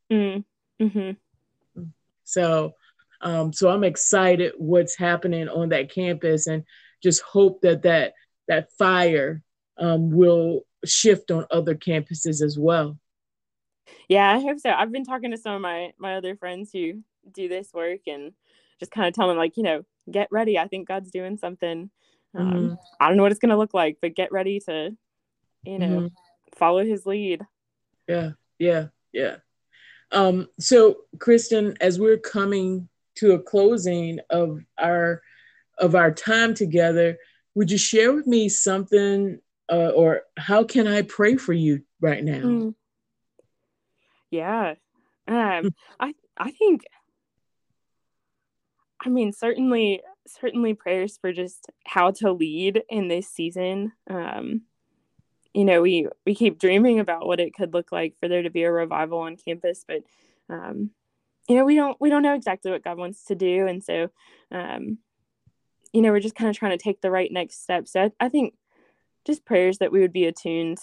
Mm-hmm. 0.82 1.12
So, 2.24 2.74
um, 3.22 3.54
so 3.54 3.70
I'm 3.70 3.84
excited 3.84 4.54
what's 4.58 4.98
happening 4.98 5.48
on 5.48 5.70
that 5.70 5.92
campus, 5.94 6.48
and 6.48 6.64
just 7.04 7.22
hope 7.22 7.62
that 7.62 7.84
that 7.84 8.14
that 8.48 8.72
fire 8.80 9.44
um, 9.78 10.10
will 10.10 10.62
shift 10.84 11.30
on 11.30 11.46
other 11.52 11.76
campuses 11.76 12.42
as 12.42 12.58
well. 12.58 12.98
Yeah, 14.10 14.32
I 14.32 14.40
hope 14.40 14.60
so. 14.60 14.70
I've 14.70 14.92
been 14.92 15.06
talking 15.06 15.32
to 15.32 15.38
some 15.38 15.56
of 15.56 15.62
my 15.62 15.94
my 15.98 16.16
other 16.16 16.36
friends 16.36 16.72
who 16.72 17.04
do 17.32 17.48
this 17.48 17.74
work 17.74 18.02
and 18.08 18.34
just 18.80 18.92
kind 18.92 19.08
of 19.08 19.14
tell 19.14 19.28
them 19.28 19.38
like, 19.38 19.58
you 19.58 19.64
know, 19.64 19.84
get 20.10 20.28
ready. 20.32 20.58
I 20.58 20.68
think 20.68 20.88
God's 20.88 21.12
doing 21.12 21.38
something. 21.38 21.90
Um, 22.36 22.54
mm-hmm. 22.54 22.74
I 23.00 23.08
don't 23.08 23.18
know 23.18 23.24
what 23.24 23.32
it's 23.32 23.40
going 23.40 23.52
to 23.52 23.58
look 23.58 23.74
like, 23.74 23.98
but 24.02 24.16
get 24.16 24.32
ready 24.32 24.60
to, 24.62 24.96
you 25.64 25.80
know, 25.80 25.88
mm-hmm. 25.88 26.08
follow 26.56 26.84
His 26.84 27.06
lead. 27.06 27.42
Yeah, 28.08 28.32
yeah, 28.60 28.88
yeah. 29.12 29.38
Um, 30.12 30.48
so, 30.60 30.98
Kristen, 31.20 31.76
as 31.82 32.00
we're 32.00 32.18
coming 32.18 32.88
to 33.16 33.34
a 33.34 33.40
closing 33.40 34.20
of 34.30 34.62
our 34.78 35.22
of 35.80 35.96
our 35.96 36.12
time 36.12 36.54
together, 36.54 37.18
would 37.56 37.72
you 37.72 37.78
share 37.78 38.14
with 38.14 38.28
me 38.28 38.50
something, 38.50 39.40
uh, 39.72 39.90
or 39.90 40.22
how 40.38 40.64
can 40.64 40.88
I 40.88 41.02
pray 41.02 41.36
for 41.36 41.54
you 41.54 41.84
right 42.00 42.24
now? 42.24 42.40
Mm. 42.40 42.76
Yeah. 44.32 44.76
Um, 45.28 45.70
I 46.00 46.14
I 46.38 46.52
think 46.52 46.86
I 49.04 49.10
mean 49.10 49.34
certainly 49.34 50.02
certainly 50.28 50.74
prayers 50.74 51.18
for 51.20 51.32
just 51.32 51.66
how 51.86 52.12
to 52.12 52.32
lead 52.32 52.84
in 52.90 53.08
this 53.08 53.28
season. 53.30 53.94
Um, 54.10 54.64
you 55.54 55.66
know, 55.66 55.82
we 55.82 56.08
we 56.26 56.36
keep 56.36 56.60
dreaming 56.60 57.00
about 57.00 57.26
what 57.26 57.40
it 57.40 57.54
could 57.54 57.74
look 57.74 57.92
like 57.92 58.16
for 58.20 58.28
there 58.28 58.44
to 58.44 58.50
be 58.50 58.64
a 58.64 58.72
revival 58.72 59.20
on 59.20 59.38
campus, 59.38 59.84
but 59.88 60.04
um, 60.50 60.92
you 61.48 61.56
know, 61.56 61.66
we 61.66 61.76
don't 61.76 62.00
we 62.00 62.10
don't 62.10 62.24
know 62.24 62.36
exactly 62.36 62.72
what 62.72 62.84
God 62.84 62.98
wants 62.98 63.26
to 63.26 63.36
do, 63.36 63.68
and 63.68 63.84
so 63.84 64.10
um, 64.52 65.00
you 65.94 66.02
know, 66.02 66.12
we're 66.12 66.20
just 66.20 66.36
kind 66.36 66.50
of 66.50 66.58
trying 66.58 66.78
to 66.78 66.84
take 66.84 67.02
the 67.02 67.12
right 67.12 67.32
next 67.32 67.64
steps. 67.64 67.94
So 67.94 68.04
I, 68.04 68.12
I 68.20 68.30
think 68.30 68.54
just 69.26 69.46
prayers 69.46 69.80
that 69.80 69.92
we 69.92 70.00
would 70.00 70.14
be 70.14 70.26
attuned 70.26 70.80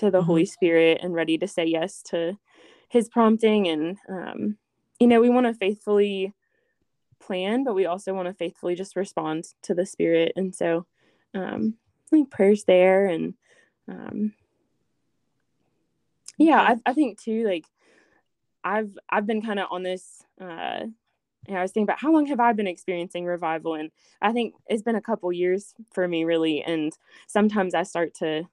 to 0.00 0.10
the 0.10 0.18
mm-hmm. 0.18 0.26
Holy 0.26 0.44
Spirit 0.44 1.00
and 1.02 1.14
ready 1.14 1.38
to 1.38 1.48
say 1.48 1.64
yes 1.64 2.02
to 2.02 2.38
his 2.88 3.08
prompting 3.08 3.68
and 3.68 3.96
um, 4.08 4.56
you 4.98 5.06
know 5.06 5.20
we 5.20 5.30
want 5.30 5.46
to 5.46 5.54
faithfully 5.54 6.34
plan 7.20 7.64
but 7.64 7.74
we 7.74 7.86
also 7.86 8.12
want 8.12 8.26
to 8.26 8.34
faithfully 8.34 8.74
just 8.74 8.96
respond 8.96 9.44
to 9.62 9.74
the 9.74 9.86
spirit 9.86 10.32
and 10.36 10.54
so 10.54 10.86
um, 11.34 11.74
think 12.10 12.30
prayers 12.30 12.64
there 12.64 13.06
and 13.06 13.34
um, 13.88 14.32
yeah 16.36 16.60
I, 16.60 16.90
I 16.90 16.92
think 16.92 17.20
too 17.20 17.46
like 17.46 17.64
i've 18.64 18.98
i've 19.08 19.26
been 19.26 19.40
kind 19.40 19.60
of 19.60 19.68
on 19.70 19.82
this 19.82 20.22
uh 20.40 20.80
and 21.48 21.56
I 21.56 21.62
was 21.62 21.72
thinking 21.72 21.84
about 21.84 22.00
how 22.00 22.12
long 22.12 22.26
have 22.26 22.40
I 22.40 22.52
been 22.52 22.66
experiencing 22.66 23.24
revival, 23.24 23.74
and 23.74 23.90
I 24.20 24.32
think 24.32 24.54
it's 24.66 24.82
been 24.82 24.96
a 24.96 25.00
couple 25.00 25.32
years 25.32 25.74
for 25.90 26.06
me, 26.06 26.24
really. 26.24 26.62
And 26.62 26.92
sometimes 27.26 27.74
I 27.74 27.82
start 27.82 28.14
to, 28.16 28.46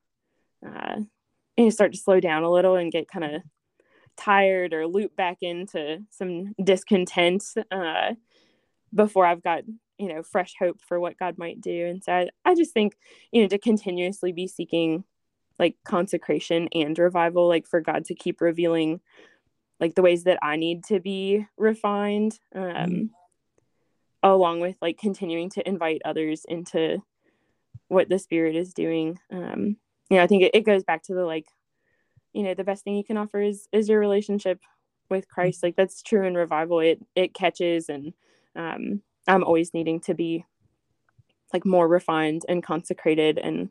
uh, 0.66 1.02
you 1.58 1.72
start 1.72 1.92
to 1.94 1.98
slow 1.98 2.20
down 2.20 2.44
a 2.44 2.52
little 2.52 2.76
and 2.76 2.92
get 2.92 3.10
kind 3.10 3.26
of 3.26 3.42
tired 4.16 4.74
or 4.74 4.88
loop 4.88 5.16
back 5.16 5.38
into 5.42 6.00
some 6.10 6.54
discontent 6.64 7.44
uh, 7.72 8.14
before 8.94 9.26
I've 9.26 9.44
got 9.44 9.64
you 9.98 10.08
know 10.08 10.22
fresh 10.24 10.54
hope 10.60 10.80
for 10.82 11.00
what 11.00 11.18
God 11.18 11.38
might 11.38 11.62
do. 11.62 11.88
And 11.88 12.04
so 12.04 12.14
I, 12.14 12.30
I 12.46 12.56
just 12.56 12.74
think 12.74 12.96
you 13.32 13.42
know 13.42 13.48
to 13.48 13.58
continuously 13.58 14.32
be 14.32 14.48
seeking 14.48 15.04
like 15.60 15.76
consecration 15.84 16.70
and 16.74 16.98
revival, 16.98 17.48
like 17.48 17.68
for 17.68 17.82
God 17.82 18.06
to 18.06 18.16
keep 18.16 18.42
revealing 18.42 19.00
like 19.80 19.96
the 19.96 20.02
ways 20.02 20.24
that 20.24 20.40
I 20.42 20.56
need 20.56 20.84
to 20.86 21.00
be 21.00 21.46
refined, 21.58 22.40
um, 22.56 22.64
mm-hmm. 22.64 23.06
along 24.24 24.60
with 24.60 24.76
like 24.82 24.98
continuing 24.98 25.50
to 25.52 25.68
invite 25.68 26.02
others 26.06 26.46
into 26.48 27.04
what 27.88 28.10
the 28.10 28.20
Spirit 28.20 28.56
is 28.56 28.74
doing. 28.74 29.20
Um, 29.32 29.78
you 30.10 30.18
know, 30.18 30.24
I 30.24 30.28
think 30.28 30.44
it, 30.44 30.52
it 30.54 30.66
goes 30.66 30.84
back 30.84 31.04
to 31.04 31.14
the 31.14 31.26
like, 31.26 31.48
you 32.34 32.44
know, 32.44 32.54
the 32.54 32.64
best 32.64 32.84
thing 32.84 32.96
you 32.96 33.04
can 33.04 33.18
offer 33.18 33.42
is 33.42 33.68
is 33.72 33.90
your 33.90 34.00
relationship 34.00 34.60
with. 35.10 35.28
Christ. 35.28 35.64
Like 35.64 35.76
that's 35.76 36.02
true 36.02 36.26
in 36.26 36.36
revival. 36.36 36.80
It 36.80 37.00
it 37.16 37.34
catches, 37.34 37.90
and 37.90 38.14
um, 38.56 39.02
I'm 39.28 39.44
always 39.44 39.74
needing 39.74 40.00
to 40.02 40.14
be 40.14 40.46
like 41.54 41.66
more 41.66 41.88
refined 41.88 42.44
and 42.50 42.64
consecrated, 42.64 43.38
and 43.38 43.70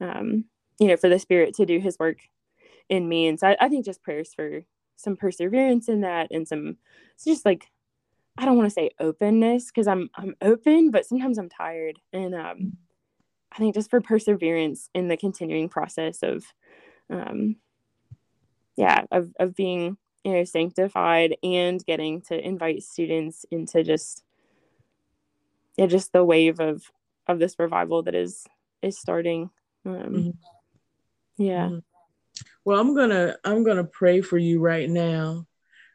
um, 0.00 0.44
you 0.78 0.88
know, 0.88 0.96
for 0.96 1.08
the 1.08 1.18
Spirit 1.18 1.54
to 1.54 1.66
do 1.66 1.78
His 1.78 1.98
work 1.98 2.18
in 2.88 3.08
me. 3.08 3.26
And 3.28 3.38
so 3.38 3.48
I, 3.48 3.56
I 3.60 3.68
think 3.68 3.84
just 3.84 4.02
prayers 4.02 4.32
for 4.34 4.62
some 4.96 5.16
perseverance 5.16 5.88
in 5.88 6.02
that 6.02 6.28
and 6.30 6.46
some 6.46 6.76
it's 7.14 7.24
just 7.24 7.44
like 7.44 7.70
I 8.38 8.44
don't 8.44 8.56
want 8.56 8.68
to 8.68 8.74
say 8.74 8.90
openness 8.98 9.66
because 9.66 9.86
I'm 9.86 10.10
I'm 10.14 10.34
open, 10.40 10.90
but 10.90 11.06
sometimes 11.06 11.38
I'm 11.38 11.48
tired. 11.48 11.98
And 12.12 12.34
um, 12.34 12.76
I 13.52 13.58
think 13.58 13.74
just 13.74 13.90
for 13.90 14.00
perseverance 14.00 14.88
in 14.94 15.08
the 15.08 15.16
continuing 15.16 15.68
process 15.68 16.22
of 16.22 16.44
um, 17.10 17.56
yeah, 18.76 19.04
of 19.10 19.30
of 19.38 19.54
being, 19.54 19.98
you 20.24 20.32
know, 20.32 20.44
sanctified 20.44 21.36
and 21.42 21.84
getting 21.84 22.22
to 22.22 22.46
invite 22.46 22.82
students 22.82 23.44
into 23.50 23.82
just 23.82 24.24
yeah, 25.76 25.86
just 25.86 26.12
the 26.12 26.24
wave 26.24 26.60
of 26.60 26.90
of 27.26 27.38
this 27.38 27.58
revival 27.58 28.02
that 28.04 28.14
is 28.14 28.46
is 28.80 28.98
starting. 28.98 29.50
Um, 29.84 29.94
mm-hmm. 29.94 30.30
yeah. 31.36 31.66
Mm-hmm. 31.66 31.78
Well, 32.64 32.80
I'm 32.80 32.94
gonna 32.94 33.36
I'm 33.44 33.64
gonna 33.64 33.84
pray 33.84 34.22
for 34.22 34.38
you 34.38 34.60
right 34.60 34.88
now. 34.88 35.46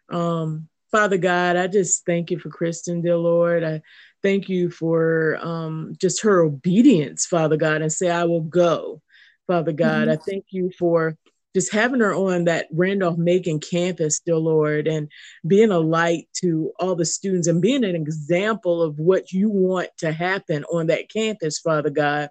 Um, 0.09 0.67
Father 0.91 1.17
God, 1.17 1.57
I 1.57 1.67
just 1.67 2.05
thank 2.05 2.31
you 2.31 2.39
for 2.39 2.49
Kristen, 2.49 3.01
dear 3.01 3.17
Lord. 3.17 3.63
I 3.63 3.81
thank 4.27 4.49
you 4.49 4.69
for 4.69 5.39
um, 5.41 5.95
just 6.01 6.21
her 6.21 6.41
obedience, 6.41 7.25
Father 7.25 7.55
God, 7.55 7.81
and 7.81 7.91
say, 7.91 8.09
I 8.11 8.25
will 8.25 8.41
go, 8.41 9.01
Father 9.47 9.71
God. 9.71 10.09
Mm-hmm. 10.09 10.19
I 10.19 10.29
thank 10.29 10.45
you 10.49 10.69
for 10.77 11.15
just 11.55 11.71
having 11.71 12.01
her 12.01 12.13
on 12.13 12.43
that 12.43 12.67
Randolph 12.73 13.17
Macon 13.17 13.61
campus, 13.61 14.19
dear 14.19 14.35
Lord, 14.35 14.85
and 14.85 15.09
being 15.47 15.71
a 15.71 15.79
light 15.79 16.27
to 16.41 16.73
all 16.77 16.93
the 16.93 17.05
students 17.05 17.47
and 17.47 17.61
being 17.61 17.85
an 17.85 17.95
example 17.95 18.83
of 18.83 18.99
what 18.99 19.31
you 19.31 19.49
want 19.49 19.87
to 19.99 20.11
happen 20.11 20.65
on 20.65 20.87
that 20.87 21.09
campus, 21.09 21.59
Father 21.59 21.89
God. 21.89 22.29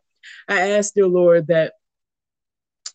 I 0.51 0.73
ask, 0.73 0.93
dear 0.93 1.07
Lord, 1.07 1.47
that 1.47 1.73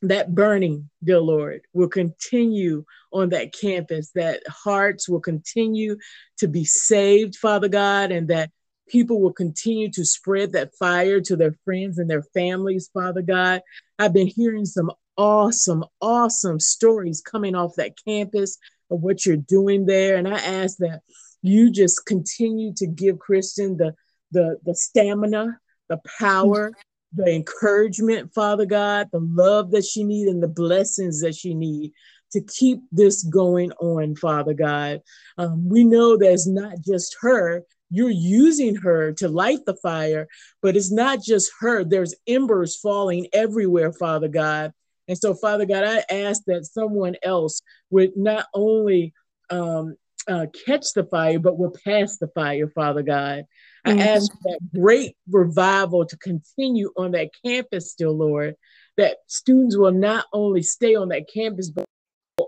that 0.04 0.36
burning, 0.36 0.90
dear 1.04 1.20
Lord, 1.20 1.62
will 1.74 1.90
continue 1.90 2.86
on 3.12 3.30
that 3.30 3.52
campus, 3.52 4.12
that 4.14 4.44
hearts 4.48 5.10
will 5.10 5.20
continue 5.20 5.98
to 6.38 6.48
be 6.48 6.66
saved, 6.66 7.36
Father 7.36 7.68
God, 7.68 8.12
and 8.12 8.28
that 8.28 8.52
people 8.88 9.22
will 9.22 9.34
continue 9.34 9.90
to 9.92 10.06
spread 10.06 10.54
that 10.54 10.76
fire 10.76 11.22
to 11.22 11.36
their 11.36 11.56
friends 11.66 11.98
and 11.98 12.10
their 12.10 12.24
families, 12.34 12.90
Father 12.94 13.22
God. 13.22 13.62
I've 14.00 14.14
been 14.14 14.28
hearing 14.28 14.66
some 14.66 14.92
awesome, 15.18 15.84
awesome 16.02 16.60
stories 16.60 17.22
coming 17.22 17.56
off 17.56 17.76
that 17.78 17.96
campus 18.06 18.58
of 18.90 19.02
what 19.02 19.26
you're 19.26 19.38
doing 19.38 19.86
there. 19.86 20.18
And 20.18 20.28
I 20.28 20.38
ask 20.38 20.78
that 20.78 21.02
you 21.42 21.72
just 21.72 22.06
continue 22.06 22.74
to 22.76 22.88
give 22.88 23.20
Kristen 23.20 23.78
the 23.78 23.94
the, 24.32 24.58
the 24.66 24.74
stamina, 24.74 25.60
the 25.90 26.00
power, 26.20 26.72
the 27.14 27.30
encouragement, 27.36 28.34
Father 28.34 28.66
God, 28.66 29.10
the 29.12 29.20
love 29.20 29.72
that 29.72 29.84
she 29.84 30.04
needs 30.04 30.32
and 30.32 30.42
the 30.42 30.48
blessings 30.48 31.22
that 31.22 31.36
she 31.36 31.54
needs 31.54 31.94
to 32.32 32.42
keep 32.42 32.80
this 32.92 33.24
going 33.24 33.72
on, 33.74 34.16
Father 34.16 34.54
God. 34.54 35.02
Um, 35.38 35.68
we 35.68 35.84
know 35.84 36.16
that 36.18 36.32
it's 36.32 36.48
not 36.48 36.80
just 36.82 37.18
her. 37.22 37.64
You're 37.92 38.10
using 38.10 38.76
her 38.78 39.12
to 39.14 39.28
light 39.28 39.66
the 39.66 39.76
fire, 39.76 40.28
but 40.62 40.76
it's 40.76 40.92
not 40.92 41.22
just 41.22 41.52
her. 41.60 41.84
There's 41.84 42.16
embers 42.26 42.78
falling 42.78 43.28
everywhere, 43.34 43.92
Father 43.92 44.30
God. 44.30 44.74
And 45.08 45.18
so, 45.18 45.34
Father 45.34 45.66
God, 45.66 45.84
I 45.84 46.04
ask 46.10 46.42
that 46.48 46.66
someone 46.66 47.16
else 47.22 47.62
would 47.90 48.16
not 48.16 48.46
only 48.54 49.14
um, 49.50 49.98
uh, 50.28 50.46
catch 50.66 50.94
the 50.94 51.04
fire, 51.04 51.40
but 51.40 51.58
will 51.58 51.76
pass 51.86 52.18
the 52.18 52.30
fire, 52.30 52.70
Father 52.70 53.04
God. 53.04 53.44
I 53.84 53.92
mm-hmm. 53.92 54.00
ask 54.00 54.32
that 54.44 54.60
great 54.74 55.16
revival 55.30 56.06
to 56.06 56.18
continue 56.18 56.92
on 56.96 57.12
that 57.12 57.32
campus 57.44 57.92
still, 57.92 58.16
Lord, 58.16 58.56
that 58.98 59.18
students 59.28 59.76
will 59.76 59.92
not 59.92 60.26
only 60.32 60.62
stay 60.62 60.96
on 60.96 61.10
that 61.10 61.28
campus, 61.34 61.70
but 61.70 61.86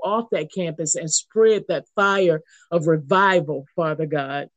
off 0.04 0.30
that 0.32 0.52
campus 0.54 0.96
and 0.96 1.12
spread 1.12 1.66
that 1.68 1.86
fire 1.96 2.42
of 2.72 2.88
revival, 2.88 3.66
Father 3.76 4.06
God. 4.06 4.50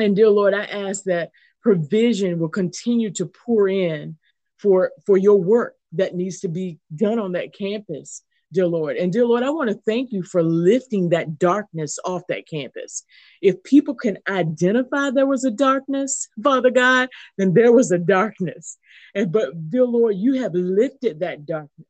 And 0.00 0.16
dear 0.16 0.30
Lord, 0.30 0.54
I 0.54 0.64
ask 0.64 1.04
that 1.04 1.30
provision 1.62 2.38
will 2.38 2.48
continue 2.48 3.10
to 3.12 3.26
pour 3.26 3.68
in 3.68 4.16
for, 4.58 4.92
for 5.06 5.16
your 5.16 5.40
work 5.40 5.76
that 5.92 6.14
needs 6.14 6.40
to 6.40 6.48
be 6.48 6.78
done 6.94 7.18
on 7.18 7.32
that 7.32 7.54
campus 7.54 8.22
dear 8.52 8.66
Lord. 8.66 8.96
And 8.96 9.12
dear 9.12 9.26
Lord, 9.26 9.42
I 9.42 9.50
want 9.50 9.70
to 9.70 9.80
thank 9.86 10.12
you 10.12 10.22
for 10.22 10.42
lifting 10.42 11.10
that 11.10 11.38
darkness 11.38 11.98
off 12.04 12.22
that 12.28 12.48
campus. 12.48 13.04
If 13.40 13.62
people 13.62 13.94
can 13.94 14.18
identify 14.28 15.10
there 15.10 15.26
was 15.26 15.44
a 15.44 15.50
darkness, 15.50 16.28
Father 16.42 16.70
God, 16.70 17.08
then 17.38 17.54
there 17.54 17.72
was 17.72 17.90
a 17.90 17.98
darkness. 17.98 18.78
And 19.14 19.30
but 19.30 19.70
dear 19.70 19.84
Lord, 19.84 20.16
you 20.16 20.42
have 20.42 20.54
lifted 20.54 21.20
that 21.20 21.46
darkness. 21.46 21.86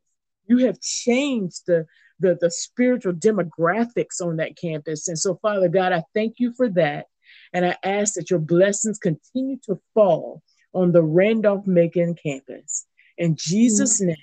You 0.46 0.66
have 0.66 0.80
changed 0.80 1.62
the 1.66 1.86
the, 2.18 2.36
the 2.38 2.50
spiritual 2.50 3.14
demographics 3.14 4.20
on 4.20 4.36
that 4.36 4.54
campus. 4.54 5.08
And 5.08 5.18
so, 5.18 5.36
Father 5.36 5.70
God, 5.70 5.92
I 5.94 6.02
thank 6.12 6.34
you 6.36 6.52
for 6.54 6.68
that. 6.70 7.06
And 7.52 7.66
I 7.66 7.76
ask 7.82 8.14
that 8.14 8.30
your 8.30 8.38
blessings 8.38 8.98
continue 8.98 9.58
to 9.64 9.80
fall 9.94 10.42
on 10.74 10.92
the 10.92 11.02
Randolph 11.02 11.66
Macon 11.66 12.14
campus. 12.14 12.86
In 13.18 13.36
Jesus' 13.38 14.00
name. 14.00 14.16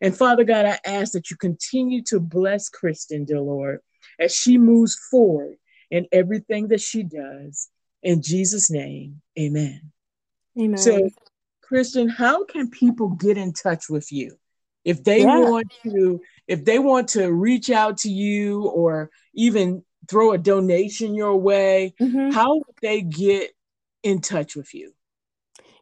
And 0.00 0.16
Father 0.16 0.44
God, 0.44 0.66
I 0.66 0.78
ask 0.84 1.12
that 1.12 1.30
you 1.30 1.36
continue 1.36 2.02
to 2.04 2.20
bless 2.20 2.68
Kristen, 2.68 3.24
dear 3.24 3.40
Lord, 3.40 3.80
as 4.18 4.34
she 4.34 4.58
moves 4.58 4.96
forward 5.10 5.56
in 5.90 6.06
everything 6.12 6.68
that 6.68 6.80
she 6.80 7.02
does. 7.02 7.68
In 8.02 8.22
Jesus' 8.22 8.70
name, 8.70 9.22
amen. 9.38 9.92
Amen. 10.58 10.78
So, 10.78 11.10
Kristen, 11.62 12.08
how 12.08 12.44
can 12.44 12.70
people 12.70 13.08
get 13.10 13.36
in 13.36 13.52
touch 13.52 13.88
with 13.88 14.12
you? 14.12 14.36
If 14.84 15.02
they 15.02 15.22
yeah. 15.22 15.40
want 15.40 15.72
to, 15.82 16.20
if 16.46 16.64
they 16.64 16.78
want 16.78 17.08
to 17.08 17.32
reach 17.32 17.70
out 17.70 17.98
to 17.98 18.08
you 18.08 18.62
or 18.68 19.10
even 19.34 19.82
throw 20.08 20.32
a 20.32 20.38
donation 20.38 21.14
your 21.14 21.36
way, 21.36 21.94
mm-hmm. 22.00 22.30
how 22.30 22.56
would 22.56 22.76
they 22.82 23.02
get 23.02 23.52
in 24.02 24.20
touch 24.20 24.56
with 24.56 24.74
you? 24.74 24.92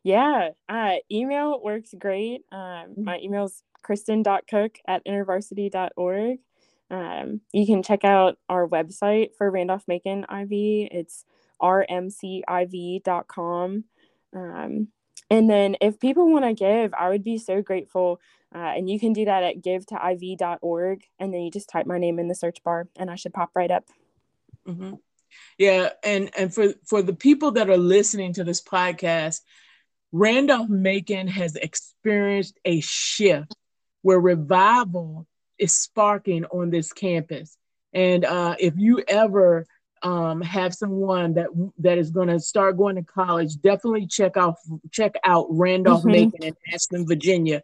Yeah, 0.02 0.50
uh, 0.68 0.96
email 1.10 1.62
works 1.62 1.94
great. 1.98 2.42
Um, 2.52 2.58
mm-hmm. 2.60 3.04
my 3.04 3.18
email's 3.18 3.62
kristen.cooke 3.82 4.78
at 4.86 5.04
intervarsity.org. 5.06 6.38
Um, 6.90 7.40
you 7.52 7.66
can 7.66 7.82
check 7.82 8.04
out 8.04 8.36
our 8.48 8.68
website 8.68 9.34
for 9.36 9.50
Randolph 9.50 9.84
Macon 9.88 10.24
IV. 10.24 10.48
It's 10.50 11.24
rmciv.com. 11.62 12.44
Um, 14.34 14.88
and 15.30 15.48
then 15.48 15.76
if 15.80 15.98
people 16.00 16.30
want 16.30 16.44
to 16.44 16.52
give, 16.52 16.92
I 16.94 17.08
would 17.08 17.24
be 17.24 17.38
so 17.38 17.62
grateful. 17.62 18.20
Uh, 18.54 18.58
and 18.58 18.88
you 18.88 19.00
can 19.00 19.12
do 19.12 19.24
that 19.24 19.42
at 19.42 19.62
givetoiv.org. 19.62 21.04
And 21.18 21.32
then 21.32 21.40
you 21.40 21.50
just 21.50 21.68
type 21.68 21.86
my 21.86 21.98
name 21.98 22.18
in 22.18 22.28
the 22.28 22.34
search 22.34 22.62
bar 22.62 22.88
and 22.96 23.10
I 23.10 23.14
should 23.16 23.32
pop 23.34 23.50
right 23.54 23.70
up. 23.70 23.84
Mm-hmm. 24.66 24.94
Yeah. 25.58 25.90
And, 26.02 26.30
and 26.36 26.54
for, 26.54 26.74
for 26.86 27.02
the 27.02 27.14
people 27.14 27.52
that 27.52 27.70
are 27.70 27.76
listening 27.76 28.34
to 28.34 28.44
this 28.44 28.62
podcast, 28.62 29.40
Randolph 30.12 30.68
Macon 30.68 31.26
has 31.26 31.56
experienced 31.56 32.58
a 32.64 32.80
shift 32.80 33.54
where 34.02 34.20
revival 34.20 35.26
is 35.58 35.74
sparking 35.74 36.44
on 36.46 36.70
this 36.70 36.92
campus. 36.92 37.56
And 37.92 38.24
uh, 38.24 38.54
if 38.58 38.74
you 38.76 39.02
ever 39.06 39.66
um, 40.02 40.42
have 40.42 40.74
someone 40.74 41.34
that 41.34 41.46
that 41.78 41.96
is 41.96 42.10
going 42.10 42.28
to 42.28 42.38
start 42.38 42.76
going 42.76 42.96
to 42.96 43.02
college, 43.02 43.56
definitely 43.62 44.06
check 44.06 44.36
out 44.36 44.56
check 44.92 45.14
out 45.24 45.46
Randolph 45.48 46.02
mm-hmm. 46.02 46.32
Macon 46.32 46.42
in 46.42 46.54
Ashland, 46.72 47.08
Virginia. 47.08 47.62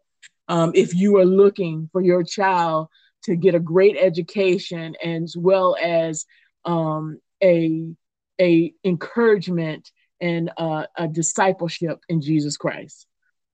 Um, 0.48 0.72
if 0.74 0.94
you 0.94 1.18
are 1.18 1.26
looking 1.26 1.88
for 1.92 2.01
your 2.01 2.24
child 2.24 2.88
to 3.24 3.36
get 3.36 3.55
a 3.55 3.61
great 3.61 3.96
education 3.96 4.96
as 5.05 5.36
well 5.36 5.76
as 5.80 6.24
um, 6.64 7.20
a 7.42 7.94
a 8.40 8.72
encouragement 8.84 9.90
and 10.20 10.50
uh, 10.56 10.84
a 10.96 11.08
discipleship 11.08 12.00
in 12.08 12.20
Jesus 12.20 12.56
Christ. 12.56 13.06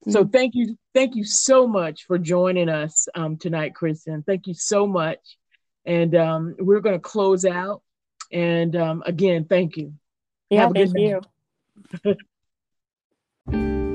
Mm-hmm. 0.03 0.13
So 0.13 0.25
thank 0.25 0.55
you, 0.55 0.77
thank 0.95 1.17
you 1.17 1.25
so 1.25 1.67
much 1.67 2.05
for 2.07 2.19
joining 2.19 2.69
us 2.69 3.09
um, 3.15 3.37
tonight, 3.37 3.75
Kristen. 3.75 4.23
Thank 4.23 4.47
you 4.47 4.55
so 4.55 4.87
much, 4.87 5.19
and 5.85 6.15
um, 6.15 6.55
we're 6.59 6.81
going 6.81 6.97
to 6.97 7.01
close 7.01 7.45
out. 7.45 7.83
And 8.33 8.75
um, 8.77 9.03
again, 9.07 9.45
thank 9.45 9.77
you. 9.77 9.95
Yeah, 10.51 10.69
thank 10.71 10.93
you. 10.97 11.23